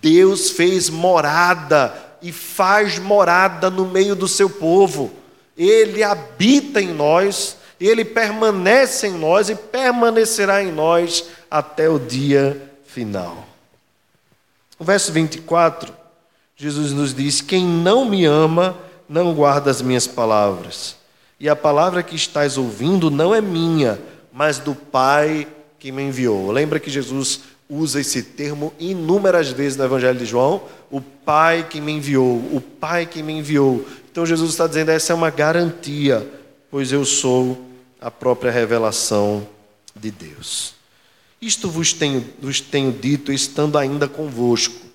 Deus 0.01 0.51
fez 0.51 0.89
morada 0.89 1.93
e 2.23 2.31
faz 2.31 2.97
morada 2.97 3.69
no 3.69 3.87
meio 3.87 4.15
do 4.15 4.29
seu 4.29 4.49
povo. 4.49 5.13
Ele 5.57 6.05
habita 6.05 6.81
em 6.81 6.95
nós, 6.95 7.57
ele 7.81 8.05
permanece 8.05 9.09
em 9.09 9.19
nós 9.19 9.49
e 9.49 9.57
permanecerá 9.57 10.63
em 10.63 10.71
nós 10.71 11.25
até 11.51 11.89
o 11.89 11.99
dia 11.99 12.71
final. 12.87 13.49
O 14.79 14.85
verso 14.85 15.11
24, 15.11 15.93
Jesus 16.55 16.93
nos 16.93 17.13
diz: 17.13 17.41
Quem 17.41 17.65
não 17.67 18.05
me 18.05 18.25
ama, 18.25 18.79
não 19.09 19.35
guarda 19.35 19.73
as 19.73 19.83
minhas 19.83 20.07
palavras 20.07 20.98
e 21.41 21.49
a 21.49 21.55
palavra 21.55 22.03
que 22.03 22.17
estás 22.17 22.59
ouvindo 22.59 23.11
não 23.11 23.35
é 23.35 23.41
minha, 23.41 23.99
mas 24.33 24.59
do 24.59 24.75
Pai 24.75 25.47
que 25.79 25.93
me 25.93 26.03
enviou. 26.03 26.51
Lembra 26.51 26.81
que 26.81 26.91
Jesus 26.91 27.41
usa 27.69 28.01
esse 28.01 28.23
termo 28.23 28.73
inúmeras 28.79 29.51
vezes 29.51 29.77
no 29.77 29.85
Evangelho 29.85 30.19
de 30.19 30.25
João? 30.25 30.63
O 30.91 31.01
Pai 31.01 31.67
que 31.69 31.81
me 31.81 31.93
enviou, 31.93 32.37
o 32.53 32.61
Pai 32.61 33.07
que 33.07 33.23
me 33.23 33.33
enviou. 33.33 33.87
Então 34.11 34.27
Jesus 34.27 34.51
está 34.51 34.67
dizendo: 34.67 34.91
essa 34.91 35.13
é 35.13 35.15
uma 35.15 35.31
garantia, 35.31 36.29
pois 36.71 36.91
eu 36.91 37.05
sou 37.05 37.65
a 38.01 38.11
própria 38.11 38.51
revelação 38.51 39.47
de 39.95 40.11
Deus. 40.11 40.75
Isto 41.41 41.71
vos 41.71 41.93
tenho, 41.93 42.25
vos 42.43 42.61
tenho 42.61 42.91
dito 42.91 43.33
estando 43.33 43.79
ainda 43.79 44.09
convosco. 44.09 44.88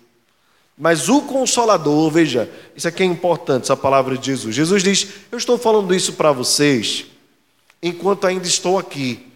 Mas 0.78 1.08
o 1.08 1.22
Consolador, 1.22 2.10
veja, 2.10 2.50
isso 2.76 2.88
aqui 2.88 3.04
é 3.04 3.06
importante, 3.06 3.64
essa 3.64 3.78
palavra 3.78 4.18
de 4.18 4.26
Jesus. 4.26 4.56
Jesus 4.56 4.84
diz: 4.84 5.08
Eu 5.32 5.38
estou 5.38 5.58
falando 5.58 5.94
isso 5.94 6.14
para 6.14 6.32
vocês 6.32 7.06
enquanto 7.82 8.26
ainda 8.26 8.48
estou 8.48 8.80
aqui, 8.80 9.28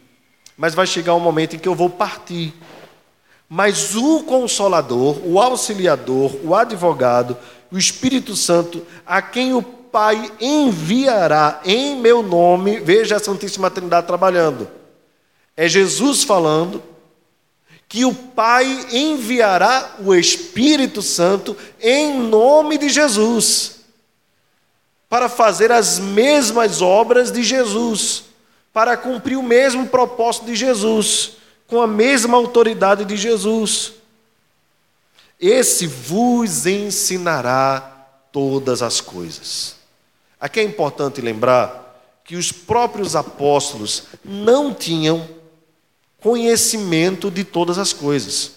mas 0.57 0.73
vai 0.73 0.87
chegar 0.87 1.13
um 1.13 1.19
momento 1.19 1.55
em 1.55 1.59
que 1.59 1.67
eu 1.67 1.75
vou 1.75 1.89
partir. 1.89 2.53
Mas 3.47 3.95
o 3.95 4.23
Consolador, 4.23 5.19
o 5.23 5.39
Auxiliador, 5.39 6.35
o 6.43 6.55
Advogado, 6.55 7.37
o 7.71 7.77
Espírito 7.77 8.35
Santo, 8.35 8.85
a 9.05 9.21
quem 9.21 9.53
o 9.53 9.61
Pai 9.61 10.31
enviará 10.41 11.61
em 11.63 11.95
meu 11.95 12.21
nome, 12.21 12.79
veja 12.79 13.15
a 13.15 13.19
Santíssima 13.19 13.71
Trindade 13.71 14.05
trabalhando. 14.05 14.67
É 15.55 15.67
Jesus 15.67 16.23
falando 16.23 16.83
que 17.87 18.03
o 18.03 18.13
Pai 18.13 18.87
enviará 18.91 19.95
o 20.03 20.13
Espírito 20.13 21.01
Santo 21.01 21.55
em 21.81 22.19
nome 22.19 22.77
de 22.77 22.89
Jesus, 22.89 23.77
para 25.09 25.29
fazer 25.29 25.71
as 25.71 25.97
mesmas 25.97 26.81
obras 26.81 27.31
de 27.31 27.43
Jesus, 27.43 28.25
para 28.73 28.97
cumprir 28.97 29.37
o 29.37 29.43
mesmo 29.43 29.87
propósito 29.87 30.47
de 30.47 30.55
Jesus, 30.55 31.37
com 31.65 31.81
a 31.81 31.87
mesma 31.87 32.37
autoridade 32.37 33.05
de 33.05 33.15
Jesus. 33.15 33.93
Esse 35.39 35.87
vos 35.87 36.65
ensinará 36.65 37.79
todas 38.31 38.81
as 38.81 38.99
coisas. 38.99 39.75
Aqui 40.39 40.59
é 40.59 40.63
importante 40.63 41.21
lembrar 41.21 41.87
que 42.23 42.35
os 42.35 42.51
próprios 42.51 43.15
apóstolos 43.15 44.03
não 44.23 44.73
tinham 44.73 45.27
conhecimento 46.21 47.29
de 47.29 47.43
todas 47.43 47.77
as 47.77 47.93
coisas. 47.93 48.53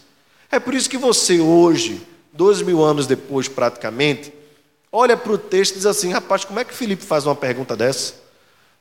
É 0.51 0.59
por 0.59 0.75
isso 0.75 0.91
que 0.91 0.99
você 0.99 1.41
hoje, 1.41 2.07
dois 2.33 2.63
mil 2.63 2.83
anos 2.83 3.07
depois 3.07 3.49
praticamente, 3.49 4.33
olha 4.91 5.17
para 5.17 5.33
o 5.33 5.39
texto 5.39 5.73
e 5.73 5.77
diz 5.77 5.87
assim: 5.87 6.11
rapaz, 6.11 6.45
como 6.45 6.59
é 6.59 6.65
que 6.65 6.75
Felipe 6.75 7.05
faz 7.05 7.27
uma 7.27 7.37
pergunta 7.37 7.77
dessa? 7.77 8.15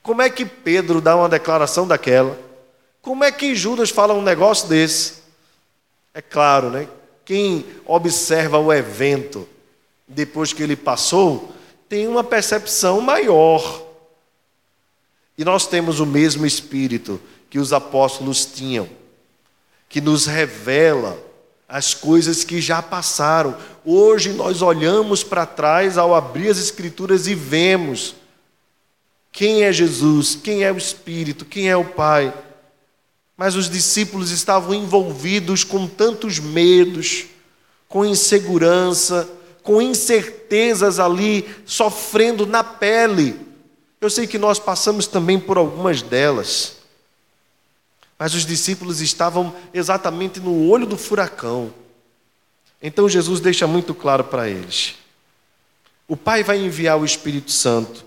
Como 0.02 0.22
é 0.22 0.30
que 0.30 0.46
Pedro 0.46 1.02
dá 1.02 1.16
uma 1.16 1.30
declaração 1.30 1.88
daquela? 1.88 2.38
Como 3.02 3.24
é 3.24 3.32
que 3.32 3.56
Judas 3.56 3.90
fala 3.90 4.14
um 4.14 4.22
negócio 4.22 4.68
desse? 4.68 5.16
É 6.14 6.22
claro, 6.22 6.70
né? 6.70 6.88
Quem 7.24 7.66
observa 7.86 8.58
o 8.58 8.74
evento 8.74 9.48
depois 10.08 10.52
que 10.52 10.64
ele 10.64 10.76
passou 10.76 11.54
tem 11.88 12.08
uma 12.08 12.24
percepção 12.24 13.00
maior. 13.02 13.86
E 15.38 15.46
nós 15.46 15.68
temos 15.68 16.00
o 16.00 16.06
mesmo 16.06 16.46
espírito 16.46 17.22
que 17.50 17.60
os 17.60 17.74
apóstolos 17.74 18.46
tinham, 18.46 18.88
que 19.88 20.00
nos 20.00 20.26
revela 20.26 21.18
as 21.68 21.94
coisas 21.94 22.44
que 22.44 22.60
já 22.60 22.82
passaram. 22.82 23.56
Hoje 23.86 24.34
nós 24.34 24.62
olhamos 24.62 25.24
para 25.24 25.46
trás 25.46 25.98
ao 25.98 26.16
abrir 26.16 26.50
as 26.50 26.58
Escrituras 26.58 27.28
e 27.28 27.36
vemos 27.36 28.16
quem 29.32 29.64
é 29.64 29.72
Jesus, 29.72 30.36
quem 30.36 30.64
é 30.64 30.72
o 30.72 30.78
Espírito, 30.78 31.46
quem 31.46 31.70
é 31.70 31.78
o 31.78 31.86
Pai. 31.86 32.34
Mas 33.38 33.56
os 33.56 33.70
discípulos 33.70 34.32
estavam 34.32 34.74
envolvidos 34.74 35.64
com 35.64 35.88
tantos 35.88 36.40
medos, 36.40 37.26
com 37.88 38.04
insegurança, 38.04 39.30
com 39.64 39.82
incertezas 39.82 41.00
ali, 41.00 41.48
sofrendo 41.66 42.46
na 42.46 42.64
pele. 42.64 43.40
Eu 44.02 44.10
sei 44.10 44.26
que 44.26 44.38
nós 44.38 44.60
passamos 44.60 45.06
também 45.06 45.40
por 45.40 45.58
algumas 45.58 46.02
delas. 46.02 46.79
Mas 48.20 48.36
os 48.36 48.46
discípulos 48.46 49.00
estavam 49.00 49.56
exatamente 49.74 50.42
no 50.42 50.70
olho 50.70 50.86
do 50.86 50.98
furacão. 50.98 51.74
Então 52.82 53.08
Jesus 53.08 53.40
deixa 53.40 53.66
muito 53.66 53.96
claro 53.96 54.26
para 54.26 54.50
eles: 54.50 54.96
o 56.06 56.18
Pai 56.18 56.44
vai 56.44 56.60
enviar 56.60 57.00
o 57.00 57.06
Espírito 57.06 57.52
Santo 57.52 58.04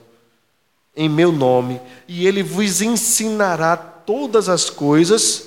em 0.94 1.08
meu 1.08 1.32
nome, 1.32 1.80
e 2.06 2.26
ele 2.26 2.42
vos 2.42 2.82
ensinará 2.82 3.74
todas 3.74 4.50
as 4.50 4.68
coisas 4.68 5.46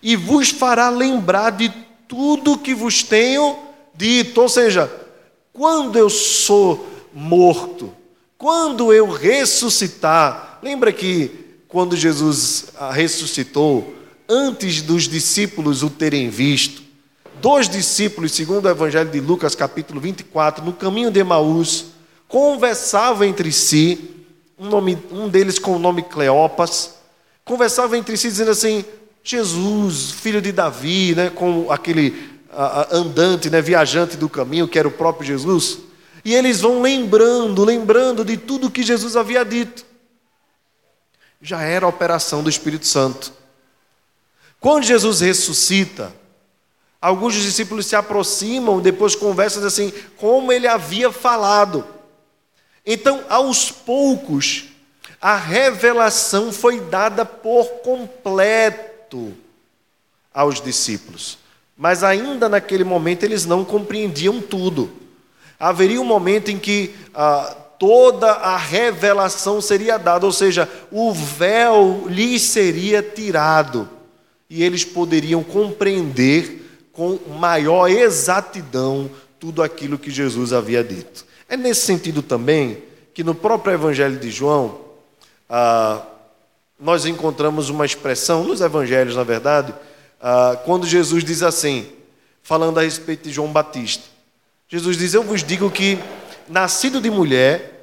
e 0.00 0.14
vos 0.14 0.50
fará 0.50 0.88
lembrar 0.88 1.50
de 1.50 1.68
tudo 2.06 2.58
que 2.58 2.72
vos 2.72 3.02
tenho 3.02 3.58
dito. 3.92 4.40
Ou 4.40 4.48
seja, 4.48 4.88
quando 5.52 5.98
eu 5.98 6.08
sou 6.08 6.88
morto, 7.12 7.92
quando 8.38 8.92
eu 8.92 9.10
ressuscitar, 9.10 10.60
lembra 10.62 10.92
que 10.92 11.45
quando 11.68 11.96
Jesus 11.96 12.66
ressuscitou, 12.92 13.94
antes 14.28 14.82
dos 14.82 15.08
discípulos 15.08 15.82
o 15.82 15.90
terem 15.90 16.28
visto, 16.30 16.82
dois 17.40 17.68
discípulos, 17.68 18.32
segundo 18.32 18.66
o 18.66 18.70
Evangelho 18.70 19.10
de 19.10 19.20
Lucas, 19.20 19.54
capítulo 19.54 20.00
24, 20.00 20.64
no 20.64 20.72
caminho 20.72 21.10
de 21.10 21.20
Emaús, 21.20 21.86
conversavam 22.28 23.26
entre 23.26 23.52
si, 23.52 24.10
um, 24.58 24.68
nome, 24.68 24.98
um 25.10 25.28
deles 25.28 25.58
com 25.58 25.76
o 25.76 25.78
nome 25.78 26.02
Cleopas, 26.02 26.94
conversavam 27.44 27.96
entre 27.96 28.16
si 28.16 28.28
dizendo 28.28 28.50
assim: 28.50 28.84
Jesus, 29.22 30.12
filho 30.12 30.40
de 30.40 30.52
Davi, 30.52 31.14
né, 31.14 31.30
com 31.30 31.70
aquele 31.70 32.36
andante, 32.90 33.50
né, 33.50 33.60
viajante 33.60 34.16
do 34.16 34.28
caminho, 34.28 34.66
que 34.66 34.78
era 34.78 34.88
o 34.88 34.92
próprio 34.92 35.26
Jesus, 35.26 35.78
e 36.24 36.34
eles 36.34 36.60
vão 36.60 36.80
lembrando, 36.80 37.64
lembrando 37.64 38.24
de 38.24 38.36
tudo 38.36 38.70
que 38.70 38.82
Jesus 38.82 39.14
havia 39.14 39.44
dito. 39.44 39.84
Já 41.40 41.62
era 41.62 41.86
a 41.86 41.88
operação 41.88 42.42
do 42.42 42.50
Espírito 42.50 42.86
Santo. 42.86 43.32
Quando 44.60 44.84
Jesus 44.84 45.20
ressuscita, 45.20 46.12
alguns 47.00 47.34
dos 47.34 47.44
discípulos 47.44 47.86
se 47.86 47.94
aproximam, 47.94 48.80
depois 48.80 49.14
conversam 49.14 49.64
assim, 49.64 49.92
como 50.16 50.52
ele 50.52 50.66
havia 50.66 51.12
falado. 51.12 51.86
Então, 52.84 53.24
aos 53.28 53.70
poucos, 53.70 54.64
a 55.20 55.36
revelação 55.36 56.52
foi 56.52 56.80
dada 56.80 57.24
por 57.24 57.66
completo 57.80 59.34
aos 60.32 60.60
discípulos. 60.60 61.38
Mas 61.76 62.02
ainda 62.02 62.48
naquele 62.48 62.84
momento 62.84 63.24
eles 63.24 63.44
não 63.44 63.64
compreendiam 63.64 64.40
tudo. 64.40 64.90
Haveria 65.58 66.00
um 66.00 66.04
momento 66.04 66.50
em 66.50 66.58
que 66.58 66.94
ah, 67.14 67.56
toda 67.78 68.30
a 68.30 68.56
revelação 68.56 69.60
seria 69.60 69.98
dada, 69.98 70.26
ou 70.26 70.32
seja, 70.32 70.68
o 70.90 71.12
véu 71.12 72.06
lhes 72.08 72.42
seria 72.42 73.02
tirado 73.02 73.88
e 74.48 74.62
eles 74.62 74.84
poderiam 74.84 75.42
compreender 75.42 76.88
com 76.92 77.18
maior 77.38 77.88
exatidão 77.88 79.10
tudo 79.38 79.62
aquilo 79.62 79.98
que 79.98 80.10
Jesus 80.10 80.52
havia 80.52 80.82
dito. 80.82 81.26
É 81.48 81.56
nesse 81.56 81.82
sentido 81.82 82.22
também 82.22 82.82
que 83.12 83.22
no 83.22 83.34
próprio 83.34 83.74
Evangelho 83.74 84.18
de 84.18 84.30
João, 84.30 84.80
ah, 85.48 86.02
nós 86.78 87.06
encontramos 87.06 87.68
uma 87.68 87.86
expressão, 87.86 88.44
nos 88.44 88.60
Evangelhos, 88.60 89.16
na 89.16 89.24
verdade, 89.24 89.74
ah, 90.20 90.58
quando 90.64 90.86
Jesus 90.86 91.24
diz 91.24 91.42
assim, 91.42 91.86
falando 92.42 92.78
a 92.78 92.82
respeito 92.82 93.24
de 93.28 93.34
João 93.34 93.52
Batista. 93.52 94.04
Jesus 94.68 94.96
diz: 94.96 95.14
Eu 95.14 95.22
vos 95.22 95.42
digo 95.42 95.70
que, 95.70 95.98
nascido 96.48 97.00
de 97.00 97.10
mulher, 97.10 97.76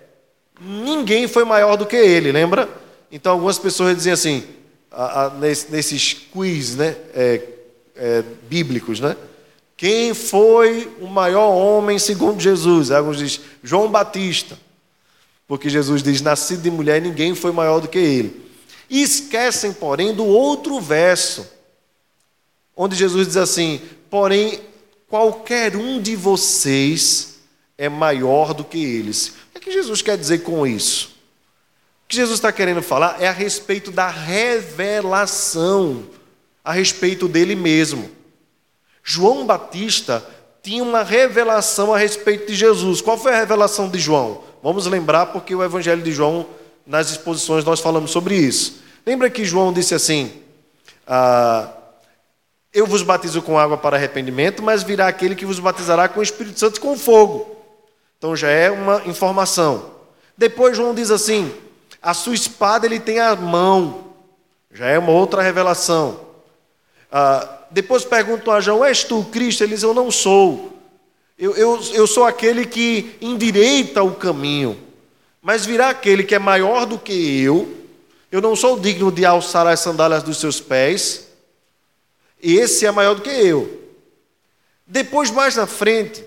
ninguém 0.60 1.28
foi 1.28 1.44
maior 1.44 1.76
do 1.76 1.86
que 1.86 1.96
ele, 1.96 2.32
lembra? 2.32 2.70
Então 3.12 3.34
algumas 3.34 3.58
pessoas 3.58 3.96
dizem 3.96 4.14
assim: 4.14 4.44
a, 4.92 5.26
a, 5.26 5.30
nesses 5.30 6.14
quiz 6.14 6.76
né, 6.76 6.96
é, 7.14 7.42
é, 7.96 8.24
bíblicos, 8.50 9.00
né? 9.00 9.16
Quem 9.76 10.14
foi 10.14 10.92
o 11.02 11.08
maior 11.08 11.50
homem 11.50 12.00
segundo 12.00 12.40
Jesus? 12.40 12.92
Alguns 12.92 13.18
dizem 13.18 13.42
João 13.64 13.90
Batista, 13.90 14.58
porque 15.48 15.70
Jesus 15.70 16.02
diz: 16.02 16.22
nascido 16.22 16.62
de 16.62 16.72
mulher, 16.72 17.02
ninguém 17.02 17.36
foi 17.36 17.52
maior 17.52 17.80
do 17.80 17.88
que 17.88 18.00
ele. 18.00 18.44
E 18.90 19.02
esquecem, 19.02 19.74
porém, 19.74 20.14
do 20.14 20.26
outro 20.26 20.80
verso, 20.80 21.48
onde 22.76 22.96
Jesus 22.96 23.28
diz 23.28 23.38
assim: 23.38 23.82
porém, 24.10 24.60
qualquer 25.08 25.76
um 25.76 26.02
de 26.02 26.16
vocês 26.16 27.33
é 27.78 27.90
maior 27.90 28.54
do 28.54 28.64
que 28.64 28.84
eles. 28.84 29.36
O 29.56 29.60
que 29.60 29.72
Jesus 29.72 30.02
quer 30.02 30.18
dizer 30.18 30.40
com 30.40 30.66
isso? 30.66 31.14
que 32.14 32.18
Jesus 32.18 32.38
está 32.38 32.52
querendo 32.52 32.82
falar 32.84 33.18
é 33.20 33.28
a 33.28 33.32
respeito 33.32 33.90
da 33.90 34.08
revelação 34.08 36.04
a 36.64 36.72
respeito 36.72 37.28
dele 37.28 37.56
mesmo. 37.56 38.10
João 39.04 39.46
Batista 39.46 40.26
tinha 40.62 40.84
uma 40.84 41.04
revelação 41.04 41.94
a 41.94 41.98
respeito 41.98 42.48
de 42.48 42.56
Jesus. 42.56 43.02
Qual 43.02 43.18
foi 43.18 43.34
a 43.34 43.40
revelação 43.40 43.90
de 43.90 44.00
João? 44.00 44.44
Vamos 44.62 44.86
lembrar, 44.86 45.26
porque 45.28 45.54
o 45.54 45.64
Evangelho 45.64 46.02
de 46.02 46.14
João, 46.14 46.46
nas 46.88 47.10
exposições, 47.10 47.66
nós 47.66 47.82
falamos 47.82 48.12
sobre 48.12 48.36
isso. 48.36 48.82
Lembra 49.06 49.30
que 49.30 49.44
João 49.44 49.74
disse 49.74 49.94
assim: 49.94 50.32
ah, 51.06 51.70
Eu 52.72 52.88
vos 52.88 53.04
batizo 53.04 53.42
com 53.42 53.60
água 53.60 53.78
para 53.78 53.98
arrependimento, 53.98 54.64
mas 54.64 54.84
virá 54.84 55.08
aquele 55.08 55.36
que 55.36 55.46
vos 55.46 55.60
batizará 55.60 56.08
com 56.08 56.22
o 56.22 56.24
Espírito 56.24 56.60
Santo 56.60 56.78
e 56.78 56.80
com 56.80 56.98
fogo. 56.98 57.63
Então 58.24 58.38
já 58.38 58.50
é 58.50 58.72
uma 58.72 59.02
informação. 59.06 59.92
Depois 60.38 60.78
João 60.78 60.96
diz 60.96 61.12
assim: 61.12 61.54
a 62.02 62.14
sua 62.14 62.34
espada 62.34 62.86
ele 62.86 62.98
tem 62.98 63.20
a 63.20 63.36
mão. 63.36 64.14
Já 64.72 64.88
é 64.88 64.98
uma 64.98 65.12
outra 65.12 65.42
revelação. 65.42 66.22
Ah, 67.12 67.66
depois 67.70 68.06
perguntam 68.06 68.54
a 68.54 68.62
João: 68.62 68.86
És 68.86 69.04
tu 69.04 69.26
Cristo? 69.26 69.62
Ele 69.66 69.74
diz: 69.74 69.84
Eu 69.84 69.94
não 69.94 70.10
sou. 70.10 70.72
Eu, 71.38 71.54
eu, 71.58 71.82
eu 71.92 72.08
sou 72.08 72.24
aquele 72.24 72.66
que 72.66 73.14
endireita 73.20 74.02
o 74.02 74.16
caminho. 74.16 74.80
Mas 75.42 75.66
virá 75.66 75.90
aquele 75.90 76.24
que 76.24 76.34
é 76.34 76.40
maior 76.40 76.86
do 76.86 76.98
que 76.98 77.42
eu. 77.42 77.76
Eu 78.32 78.40
não 78.40 78.56
sou 78.56 78.80
digno 78.80 79.12
de 79.12 79.26
alçar 79.26 79.68
as 79.68 79.82
sandálias 79.82 80.24
dos 80.24 80.38
seus 80.38 80.62
pés. 80.62 81.28
E 82.42 82.56
esse 82.56 82.86
é 82.86 82.92
maior 82.92 83.16
do 83.16 83.22
que 83.22 83.30
eu. 83.30 83.82
Depois, 84.88 85.30
mais 85.30 85.58
na 85.58 85.68
frente, 85.68 86.24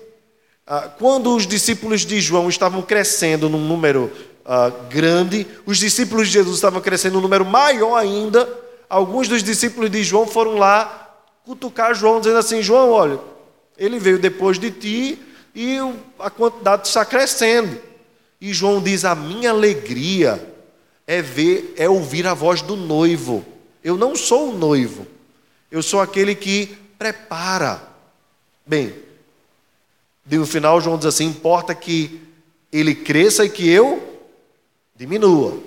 quando 0.97 1.33
os 1.33 1.47
discípulos 1.47 2.01
de 2.01 2.19
João 2.19 2.49
estavam 2.49 2.81
crescendo 2.81 3.47
num 3.47 3.65
número 3.65 4.11
uh, 4.45 4.87
grande, 4.89 5.47
os 5.65 5.77
discípulos 5.77 6.27
de 6.27 6.33
Jesus 6.33 6.55
estavam 6.55 6.81
crescendo 6.81 7.17
um 7.17 7.21
número 7.21 7.45
maior 7.45 7.95
ainda. 7.95 8.47
Alguns 8.89 9.29
dos 9.29 9.41
discípulos 9.41 9.89
de 9.89 10.03
João 10.03 10.27
foram 10.27 10.55
lá 10.55 11.15
cutucar 11.45 11.95
João, 11.95 12.19
dizendo 12.19 12.39
assim: 12.39 12.61
João, 12.61 12.91
olha, 12.91 13.19
ele 13.77 13.97
veio 13.97 14.19
depois 14.19 14.59
de 14.59 14.69
ti 14.69 15.17
e 15.55 15.77
a 16.19 16.29
quantidade 16.29 16.87
está 16.87 17.05
crescendo. 17.05 17.79
E 18.41 18.53
João 18.53 18.81
diz: 18.81 19.05
A 19.05 19.15
minha 19.15 19.51
alegria 19.51 20.53
é 21.07 21.21
ver, 21.21 21.73
é 21.77 21.87
ouvir 21.87 22.27
a 22.27 22.33
voz 22.33 22.61
do 22.61 22.75
noivo. 22.75 23.45
Eu 23.81 23.95
não 23.95 24.17
sou 24.17 24.49
o 24.49 24.57
noivo, 24.57 25.07
eu 25.71 25.81
sou 25.81 26.01
aquele 26.01 26.35
que 26.35 26.77
prepara. 26.99 27.81
Bem, 28.65 28.93
no 30.35 30.45
final, 30.45 30.81
João 30.81 30.97
diz 30.97 31.05
assim: 31.05 31.25
importa 31.25 31.73
que 31.73 32.19
ele 32.71 32.93
cresça 32.93 33.45
e 33.45 33.49
que 33.49 33.69
eu 33.69 34.21
diminua. 34.95 35.57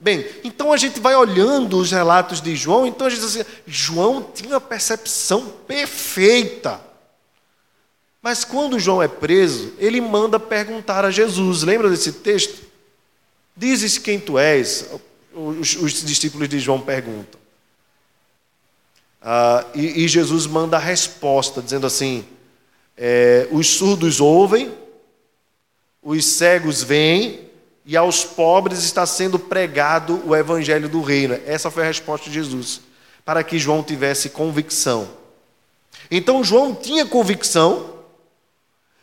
Bem, 0.00 0.26
então 0.42 0.72
a 0.72 0.76
gente 0.76 0.98
vai 1.00 1.14
olhando 1.14 1.78
os 1.78 1.90
relatos 1.90 2.40
de 2.40 2.54
João, 2.56 2.86
então 2.86 3.06
a 3.06 3.10
gente 3.10 3.20
diz 3.20 3.36
assim: 3.36 3.50
João 3.66 4.22
tinha 4.34 4.50
uma 4.50 4.60
percepção 4.60 5.46
perfeita. 5.66 6.80
Mas 8.20 8.44
quando 8.44 8.80
João 8.80 9.00
é 9.00 9.06
preso, 9.06 9.72
ele 9.78 10.00
manda 10.00 10.40
perguntar 10.40 11.04
a 11.04 11.12
Jesus. 11.12 11.62
Lembra 11.62 11.88
desse 11.88 12.12
texto? 12.12 12.66
Dizes 13.56 13.98
quem 13.98 14.18
tu 14.18 14.36
és. 14.36 14.90
Os, 15.32 15.76
os 15.76 16.02
discípulos 16.02 16.48
de 16.48 16.58
João 16.58 16.80
perguntam. 16.80 17.38
Ah, 19.22 19.64
e, 19.74 20.04
e, 20.04 20.08
Jesus 20.08 20.46
manda 20.46 20.76
a 20.76 20.80
resposta, 20.80 21.62
dizendo 21.62 21.86
assim: 21.86 22.24
é, 22.96 23.46
os 23.50 23.66
surdos 23.68 24.20
ouvem, 24.20 24.72
os 26.02 26.24
cegos 26.24 26.82
veem, 26.82 27.46
e 27.84 27.96
aos 27.96 28.24
pobres 28.24 28.82
está 28.82 29.06
sendo 29.06 29.38
pregado 29.38 30.20
o 30.26 30.34
evangelho 30.34 30.88
do 30.88 31.00
reino. 31.00 31.38
Essa 31.46 31.70
foi 31.70 31.84
a 31.84 31.86
resposta 31.86 32.28
de 32.28 32.34
Jesus, 32.34 32.80
para 33.24 33.44
que 33.44 33.58
João 33.58 33.82
tivesse 33.82 34.30
convicção. 34.30 35.08
Então 36.10 36.42
João 36.42 36.74
tinha 36.74 37.06
convicção, 37.06 37.94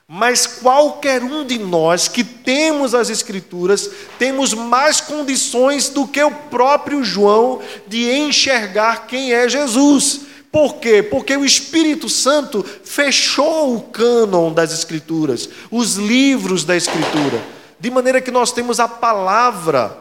mas 0.07 0.45
qualquer 0.45 1.23
um 1.23 1.45
de 1.45 1.57
nós 1.57 2.07
que 2.07 2.23
temos 2.23 2.93
as 2.93 3.09
Escrituras, 3.09 3.89
temos 4.19 4.53
mais 4.53 4.99
condições 4.99 5.89
do 5.89 6.05
que 6.05 6.21
o 6.21 6.31
próprio 6.31 7.03
João 7.03 7.61
de 7.87 8.11
enxergar 8.11 9.07
quem 9.07 9.33
é 9.33 9.47
Jesus. 9.47 10.32
Por 10.53 10.75
quê? 10.75 11.03
Porque 11.03 11.35
o 11.35 11.43
Espírito 11.43 12.07
Santo 12.07 12.63
fechou 12.63 13.75
o 13.75 13.81
cânon 13.81 14.53
das 14.53 14.71
Escrituras, 14.71 15.49
os 15.69 15.95
livros 15.95 16.63
da 16.63 16.77
Escritura 16.77 17.43
de 17.83 17.91
maneira 17.91 18.21
que 18.21 18.31
nós 18.31 18.53
temos 18.53 18.79
a 18.79 18.87
palavra 18.87 19.97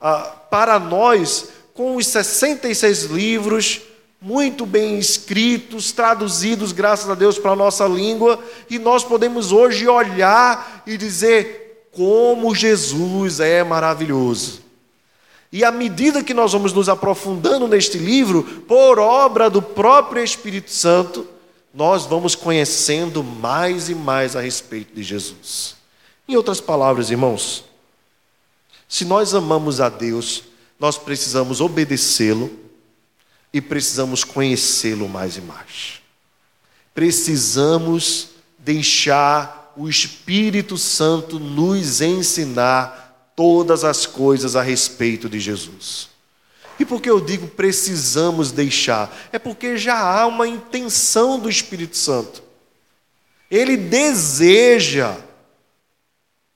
ah, 0.00 0.20
para 0.50 0.78
nós, 0.78 1.50
com 1.74 1.96
os 1.96 2.06
66 2.06 3.02
livros, 3.02 3.82
muito 4.18 4.64
bem 4.64 4.98
escritos, 4.98 5.92
traduzidos, 5.92 6.72
graças 6.72 7.10
a 7.10 7.14
Deus, 7.14 7.38
para 7.38 7.50
a 7.50 7.56
nossa 7.56 7.86
língua, 7.86 8.42
e 8.70 8.78
nós 8.78 9.04
podemos 9.04 9.52
hoje 9.52 9.86
olhar 9.86 10.82
e 10.86 10.96
dizer 10.96 11.90
como 11.92 12.54
Jesus 12.54 13.38
é 13.38 13.62
maravilhoso. 13.62 14.62
E 15.56 15.64
à 15.64 15.72
medida 15.72 16.22
que 16.22 16.34
nós 16.34 16.52
vamos 16.52 16.74
nos 16.74 16.86
aprofundando 16.86 17.66
neste 17.66 17.96
livro, 17.96 18.42
por 18.68 18.98
obra 18.98 19.48
do 19.48 19.62
próprio 19.62 20.22
Espírito 20.22 20.70
Santo, 20.70 21.26
nós 21.72 22.04
vamos 22.04 22.34
conhecendo 22.34 23.24
mais 23.24 23.88
e 23.88 23.94
mais 23.94 24.36
a 24.36 24.42
respeito 24.42 24.94
de 24.94 25.02
Jesus. 25.02 25.74
Em 26.28 26.36
outras 26.36 26.60
palavras, 26.60 27.10
irmãos, 27.10 27.64
se 28.86 29.06
nós 29.06 29.32
amamos 29.32 29.80
a 29.80 29.88
Deus, 29.88 30.42
nós 30.78 30.98
precisamos 30.98 31.62
obedecê-lo 31.62 32.50
e 33.50 33.58
precisamos 33.58 34.24
conhecê-lo 34.24 35.08
mais 35.08 35.38
e 35.38 35.40
mais. 35.40 36.02
Precisamos 36.94 38.28
deixar 38.58 39.72
o 39.74 39.88
Espírito 39.88 40.76
Santo 40.76 41.40
nos 41.40 42.02
ensinar 42.02 43.05
todas 43.36 43.84
as 43.84 44.06
coisas 44.06 44.56
a 44.56 44.62
respeito 44.62 45.28
de 45.28 45.38
Jesus. 45.38 46.08
E 46.80 46.84
por 46.84 47.00
que 47.00 47.08
eu 47.08 47.20
digo 47.20 47.46
precisamos 47.46 48.50
deixar? 48.50 49.14
É 49.32 49.38
porque 49.38 49.76
já 49.76 49.98
há 49.98 50.26
uma 50.26 50.48
intenção 50.48 51.38
do 51.38 51.48
Espírito 51.48 51.96
Santo. 51.96 52.42
Ele 53.50 53.76
deseja 53.76 55.16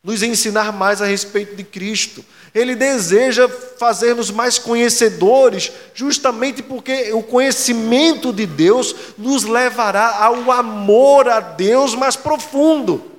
nos 0.02 0.22
ensinar 0.22 0.72
mais 0.72 1.02
a 1.02 1.06
respeito 1.06 1.54
de 1.54 1.62
Cristo. 1.62 2.24
Ele 2.54 2.74
deseja 2.74 3.48
fazer-nos 3.48 4.30
mais 4.30 4.58
conhecedores, 4.58 5.70
justamente 5.94 6.62
porque 6.62 7.12
o 7.12 7.22
conhecimento 7.22 8.32
de 8.32 8.46
Deus 8.46 8.94
nos 9.16 9.44
levará 9.44 10.24
ao 10.24 10.50
amor 10.50 11.28
a 11.28 11.40
Deus 11.40 11.94
mais 11.94 12.16
profundo. 12.16 13.10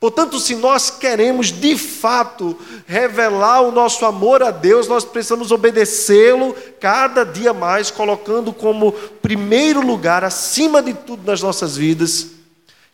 Portanto, 0.00 0.38
se 0.38 0.54
nós 0.54 0.90
queremos 0.90 1.50
de 1.50 1.76
fato 1.76 2.56
revelar 2.86 3.62
o 3.62 3.72
nosso 3.72 4.06
amor 4.06 4.44
a 4.44 4.52
Deus, 4.52 4.86
nós 4.86 5.04
precisamos 5.04 5.50
obedecê-lo 5.50 6.54
cada 6.78 7.24
dia 7.24 7.52
mais, 7.52 7.90
colocando 7.90 8.52
como 8.52 8.92
primeiro 8.92 9.84
lugar, 9.84 10.22
acima 10.22 10.80
de 10.80 10.94
tudo 10.94 11.26
nas 11.26 11.42
nossas 11.42 11.76
vidas, 11.76 12.28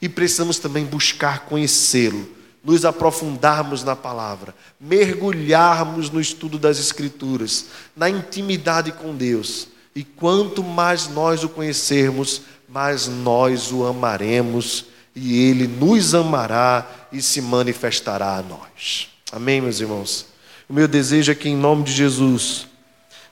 e 0.00 0.08
precisamos 0.08 0.58
também 0.58 0.86
buscar 0.86 1.40
conhecê-lo 1.40 2.26
nos 2.64 2.86
aprofundarmos 2.86 3.84
na 3.84 3.94
palavra, 3.94 4.54
mergulharmos 4.80 6.08
no 6.08 6.18
estudo 6.18 6.58
das 6.58 6.78
Escrituras, 6.78 7.66
na 7.94 8.08
intimidade 8.08 8.90
com 8.90 9.14
Deus. 9.14 9.68
E 9.94 10.02
quanto 10.02 10.62
mais 10.64 11.06
nós 11.08 11.44
o 11.44 11.50
conhecermos, 11.50 12.40
mais 12.66 13.06
nós 13.06 13.70
o 13.70 13.84
amaremos 13.84 14.86
e 15.14 15.48
ele 15.48 15.66
nos 15.66 16.14
amará 16.14 16.86
e 17.12 17.22
se 17.22 17.40
manifestará 17.40 18.36
a 18.36 18.42
nós. 18.42 19.08
Amém, 19.30 19.60
meus 19.60 19.80
irmãos? 19.80 20.26
O 20.68 20.72
meu 20.72 20.88
desejo 20.88 21.30
é 21.30 21.34
que, 21.34 21.48
em 21.48 21.56
nome 21.56 21.84
de 21.84 21.92
Jesus, 21.92 22.66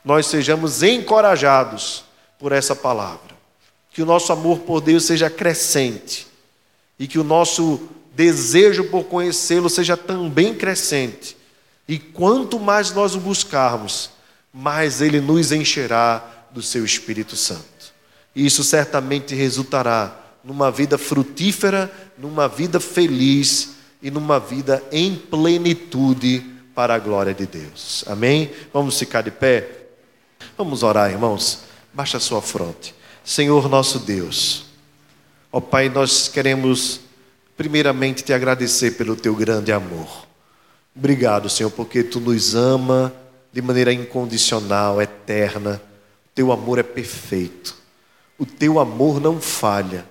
nós 0.04 0.26
sejamos 0.26 0.82
encorajados 0.82 2.04
por 2.38 2.52
essa 2.52 2.74
palavra, 2.74 3.36
que 3.92 4.02
o 4.02 4.06
nosso 4.06 4.32
amor 4.32 4.60
por 4.60 4.80
Deus 4.80 5.04
seja 5.04 5.30
crescente 5.30 6.26
e 6.98 7.06
que 7.06 7.18
o 7.18 7.24
nosso 7.24 7.88
desejo 8.14 8.84
por 8.84 9.04
conhecê-lo 9.04 9.68
seja 9.68 9.96
também 9.96 10.54
crescente. 10.54 11.36
E 11.88 11.98
quanto 11.98 12.60
mais 12.60 12.92
nós 12.92 13.14
o 13.14 13.20
buscarmos, 13.20 14.10
mais 14.52 15.00
ele 15.00 15.20
nos 15.20 15.50
encherá 15.50 16.24
do 16.50 16.62
seu 16.62 16.84
Espírito 16.84 17.36
Santo. 17.36 17.62
E 18.34 18.46
isso 18.46 18.62
certamente 18.62 19.34
resultará 19.34 20.21
numa 20.44 20.70
vida 20.70 20.98
frutífera, 20.98 21.90
numa 22.18 22.48
vida 22.48 22.80
feliz 22.80 23.76
e 24.02 24.10
numa 24.10 24.40
vida 24.40 24.82
em 24.90 25.14
plenitude 25.14 26.40
para 26.74 26.94
a 26.94 26.98
glória 26.98 27.32
de 27.32 27.46
Deus. 27.46 28.04
Amém? 28.06 28.50
Vamos 28.72 28.98
ficar 28.98 29.22
de 29.22 29.30
pé? 29.30 29.86
Vamos 30.56 30.82
orar, 30.82 31.10
irmãos. 31.10 31.60
Baixa 31.92 32.16
a 32.16 32.20
sua 32.20 32.42
fronte. 32.42 32.94
Senhor 33.24 33.68
nosso 33.68 34.00
Deus, 34.00 34.64
ó 35.52 35.60
Pai, 35.60 35.88
nós 35.88 36.26
queremos 36.26 37.00
primeiramente 37.56 38.24
te 38.24 38.32
agradecer 38.32 38.92
pelo 38.92 39.14
teu 39.14 39.34
grande 39.36 39.70
amor. 39.70 40.26
Obrigado, 40.94 41.48
Senhor, 41.48 41.70
porque 41.70 42.02
tu 42.02 42.18
nos 42.18 42.54
ama 42.54 43.12
de 43.52 43.62
maneira 43.62 43.92
incondicional, 43.92 45.00
eterna. 45.00 45.80
Teu 46.34 46.50
amor 46.50 46.78
é 46.78 46.82
perfeito. 46.82 47.76
O 48.38 48.44
teu 48.44 48.80
amor 48.80 49.20
não 49.20 49.40
falha. 49.40 50.04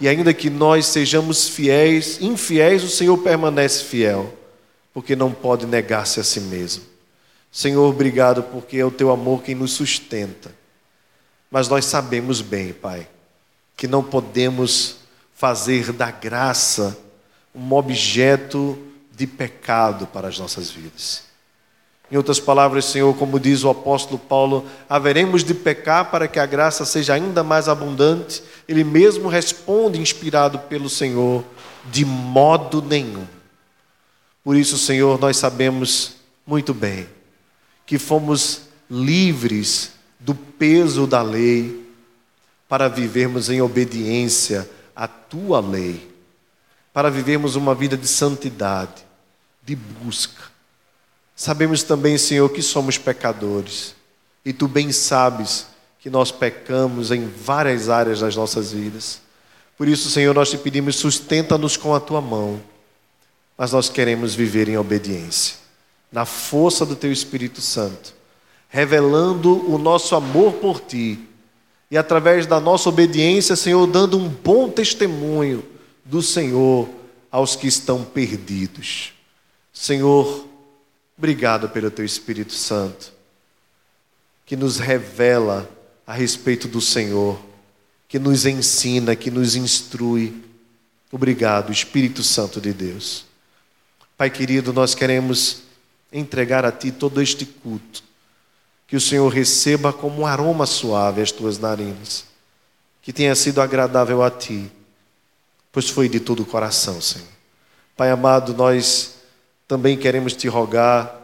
E 0.00 0.08
ainda 0.08 0.32
que 0.34 0.50
nós 0.50 0.86
sejamos 0.86 1.48
fiéis, 1.48 2.20
infiéis, 2.20 2.84
o 2.84 2.88
Senhor 2.88 3.16
permanece 3.18 3.84
fiel, 3.84 4.32
porque 4.92 5.16
não 5.16 5.32
pode 5.32 5.66
negar-se 5.66 6.20
a 6.20 6.24
si 6.24 6.40
mesmo. 6.40 6.84
Senhor, 7.50 7.88
obrigado 7.88 8.42
porque 8.42 8.76
é 8.76 8.84
o 8.84 8.90
teu 8.90 9.10
amor 9.10 9.42
quem 9.42 9.54
nos 9.54 9.72
sustenta. 9.72 10.54
Mas 11.50 11.68
nós 11.68 11.86
sabemos 11.86 12.42
bem, 12.42 12.72
Pai, 12.72 13.08
que 13.76 13.86
não 13.86 14.02
podemos 14.02 14.96
fazer 15.34 15.92
da 15.92 16.10
graça 16.10 16.98
um 17.54 17.72
objeto 17.72 18.78
de 19.10 19.26
pecado 19.26 20.06
para 20.06 20.28
as 20.28 20.38
nossas 20.38 20.70
vidas. 20.70 21.25
Em 22.10 22.16
outras 22.16 22.38
palavras, 22.38 22.84
Senhor, 22.84 23.14
como 23.16 23.40
diz 23.40 23.64
o 23.64 23.70
apóstolo 23.70 24.18
Paulo, 24.18 24.64
haveremos 24.88 25.42
de 25.42 25.52
pecar 25.52 26.10
para 26.10 26.28
que 26.28 26.38
a 26.38 26.46
graça 26.46 26.84
seja 26.84 27.14
ainda 27.14 27.42
mais 27.42 27.68
abundante. 27.68 28.42
Ele 28.68 28.84
mesmo 28.84 29.28
responde, 29.28 30.00
inspirado 30.00 30.58
pelo 30.60 30.88
Senhor, 30.88 31.44
de 31.90 32.04
modo 32.04 32.80
nenhum. 32.80 33.26
Por 34.44 34.54
isso, 34.56 34.78
Senhor, 34.78 35.18
nós 35.18 35.36
sabemos 35.36 36.16
muito 36.46 36.72
bem 36.72 37.08
que 37.84 37.98
fomos 37.98 38.62
livres 38.88 39.92
do 40.20 40.34
peso 40.34 41.06
da 41.08 41.22
lei 41.22 41.84
para 42.68 42.88
vivermos 42.88 43.50
em 43.50 43.60
obediência 43.60 44.68
a 44.94 45.08
tua 45.08 45.60
lei, 45.60 46.08
para 46.92 47.10
vivermos 47.10 47.56
uma 47.56 47.74
vida 47.74 47.96
de 47.96 48.06
santidade, 48.06 49.04
de 49.64 49.74
busca. 49.74 50.55
Sabemos 51.36 51.82
também, 51.82 52.16
Senhor, 52.16 52.48
que 52.48 52.62
somos 52.62 52.96
pecadores, 52.96 53.94
e 54.42 54.54
tu 54.54 54.66
bem 54.66 54.90
sabes 54.90 55.66
que 56.00 56.08
nós 56.08 56.32
pecamos 56.32 57.10
em 57.10 57.28
várias 57.28 57.90
áreas 57.90 58.20
das 58.20 58.34
nossas 58.34 58.72
vidas. 58.72 59.20
Por 59.76 59.86
isso, 59.86 60.08
Senhor, 60.08 60.34
nós 60.34 60.50
te 60.50 60.56
pedimos, 60.56 60.96
sustenta-nos 60.96 61.76
com 61.76 61.94
a 61.94 62.00
tua 62.00 62.22
mão, 62.22 62.58
mas 63.58 63.72
nós 63.72 63.90
queremos 63.90 64.34
viver 64.34 64.66
em 64.66 64.78
obediência, 64.78 65.56
na 66.10 66.24
força 66.24 66.86
do 66.86 66.96
teu 66.96 67.12
Espírito 67.12 67.60
Santo, 67.60 68.14
revelando 68.70 69.70
o 69.70 69.76
nosso 69.76 70.16
amor 70.16 70.54
por 70.54 70.80
ti 70.80 71.18
e 71.90 71.98
através 71.98 72.46
da 72.46 72.58
nossa 72.58 72.88
obediência, 72.88 73.54
Senhor, 73.54 73.86
dando 73.86 74.18
um 74.18 74.28
bom 74.28 74.70
testemunho 74.70 75.62
do 76.02 76.22
Senhor 76.22 76.88
aos 77.30 77.54
que 77.54 77.66
estão 77.66 78.02
perdidos. 78.02 79.12
Senhor, 79.72 80.46
obrigado 81.16 81.68
pelo 81.68 81.90
teu 81.90 82.04
Espírito 82.04 82.52
Santo, 82.52 83.12
que 84.44 84.56
nos 84.56 84.78
revela 84.78 85.68
a 86.06 86.14
respeito 86.14 86.68
do 86.68 86.80
Senhor 86.80 87.38
que 88.08 88.18
nos 88.18 88.46
ensina, 88.46 89.16
que 89.16 89.30
nos 89.30 89.56
instrui. 89.56 90.42
Obrigado, 91.10 91.72
Espírito 91.72 92.22
Santo 92.22 92.60
de 92.60 92.72
Deus. 92.72 93.24
Pai 94.16 94.30
querido, 94.30 94.72
nós 94.72 94.94
queremos 94.94 95.62
entregar 96.12 96.64
a 96.64 96.72
Ti 96.72 96.92
todo 96.92 97.20
este 97.20 97.44
culto. 97.44 98.02
Que 98.86 98.96
o 98.96 99.00
Senhor 99.00 99.28
receba 99.28 99.92
como 99.92 100.22
um 100.22 100.26
aroma 100.26 100.66
suave 100.66 101.20
as 101.20 101.32
tuas 101.32 101.58
narinas. 101.58 102.24
Que 103.02 103.12
tenha 103.12 103.34
sido 103.34 103.60
agradável 103.60 104.22
a 104.22 104.30
Ti, 104.30 104.70
pois 105.72 105.88
foi 105.88 106.08
de 106.08 106.20
todo 106.20 106.42
o 106.42 106.46
coração, 106.46 107.00
Senhor. 107.00 107.26
Pai 107.96 108.10
amado, 108.10 108.54
nós 108.54 109.15
também 109.66 109.96
queremos 109.96 110.34
te 110.34 110.48
rogar 110.48 111.14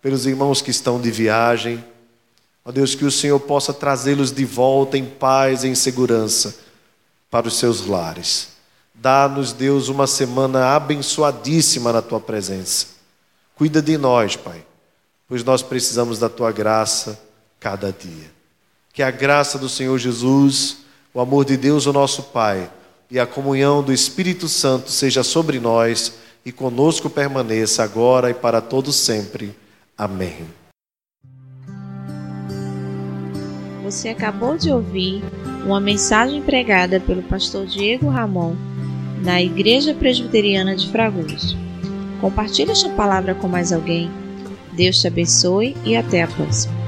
pelos 0.00 0.26
irmãos 0.26 0.60
que 0.60 0.70
estão 0.70 1.00
de 1.00 1.10
viagem 1.10 1.84
Ó 2.64 2.70
Deus, 2.70 2.94
que 2.94 3.04
o 3.04 3.10
Senhor 3.10 3.40
possa 3.40 3.72
trazê-los 3.72 4.30
de 4.30 4.44
volta 4.44 4.96
em 4.96 5.04
paz 5.04 5.64
e 5.64 5.68
em 5.68 5.74
segurança 5.74 6.56
para 7.30 7.48
os 7.48 7.58
seus 7.58 7.86
lares. 7.86 8.50
Dá-nos, 8.94 9.52
Deus, 9.52 9.88
uma 9.88 10.06
semana 10.06 10.76
abençoadíssima 10.76 11.92
na 11.92 12.00
tua 12.00 12.20
presença. 12.20 12.86
Cuida 13.56 13.82
de 13.82 13.98
nós, 13.98 14.36
Pai, 14.36 14.64
pois 15.28 15.42
nós 15.42 15.60
precisamos 15.60 16.18
da 16.18 16.28
tua 16.28 16.52
graça 16.52 17.20
cada 17.58 17.92
dia. 17.92 18.30
Que 18.92 19.02
a 19.02 19.10
graça 19.10 19.58
do 19.58 19.68
Senhor 19.68 19.98
Jesus, 19.98 20.78
o 21.12 21.20
amor 21.20 21.44
de 21.44 21.56
Deus, 21.56 21.86
o 21.86 21.92
nosso 21.92 22.24
Pai, 22.24 22.70
e 23.10 23.18
a 23.18 23.26
comunhão 23.26 23.82
do 23.82 23.92
Espírito 23.92 24.48
Santo 24.48 24.90
seja 24.90 25.24
sobre 25.24 25.58
nós 25.58 26.12
e 26.44 26.50
conosco 26.50 27.08
permaneça 27.08 27.82
agora 27.82 28.30
e 28.30 28.34
para 28.34 28.60
todos 28.60 28.96
sempre. 28.96 29.54
Amém. 29.96 30.46
Você 33.84 34.08
acabou 34.08 34.56
de 34.56 34.70
ouvir 34.70 35.22
uma 35.64 35.80
mensagem 35.80 36.42
pregada 36.42 36.98
pelo 36.98 37.22
pastor 37.22 37.66
Diego 37.66 38.08
Ramon 38.08 38.56
na 39.22 39.40
Igreja 39.40 39.94
Presbiteriana 39.94 40.74
de 40.74 40.90
Fragoso. 40.90 41.56
Compartilhe 42.20 42.70
esta 42.70 42.88
palavra 42.90 43.34
com 43.34 43.48
mais 43.48 43.72
alguém. 43.72 44.10
Deus 44.72 45.00
te 45.00 45.06
abençoe 45.06 45.76
e 45.84 45.94
até 45.94 46.22
a 46.22 46.28
próxima. 46.28 46.81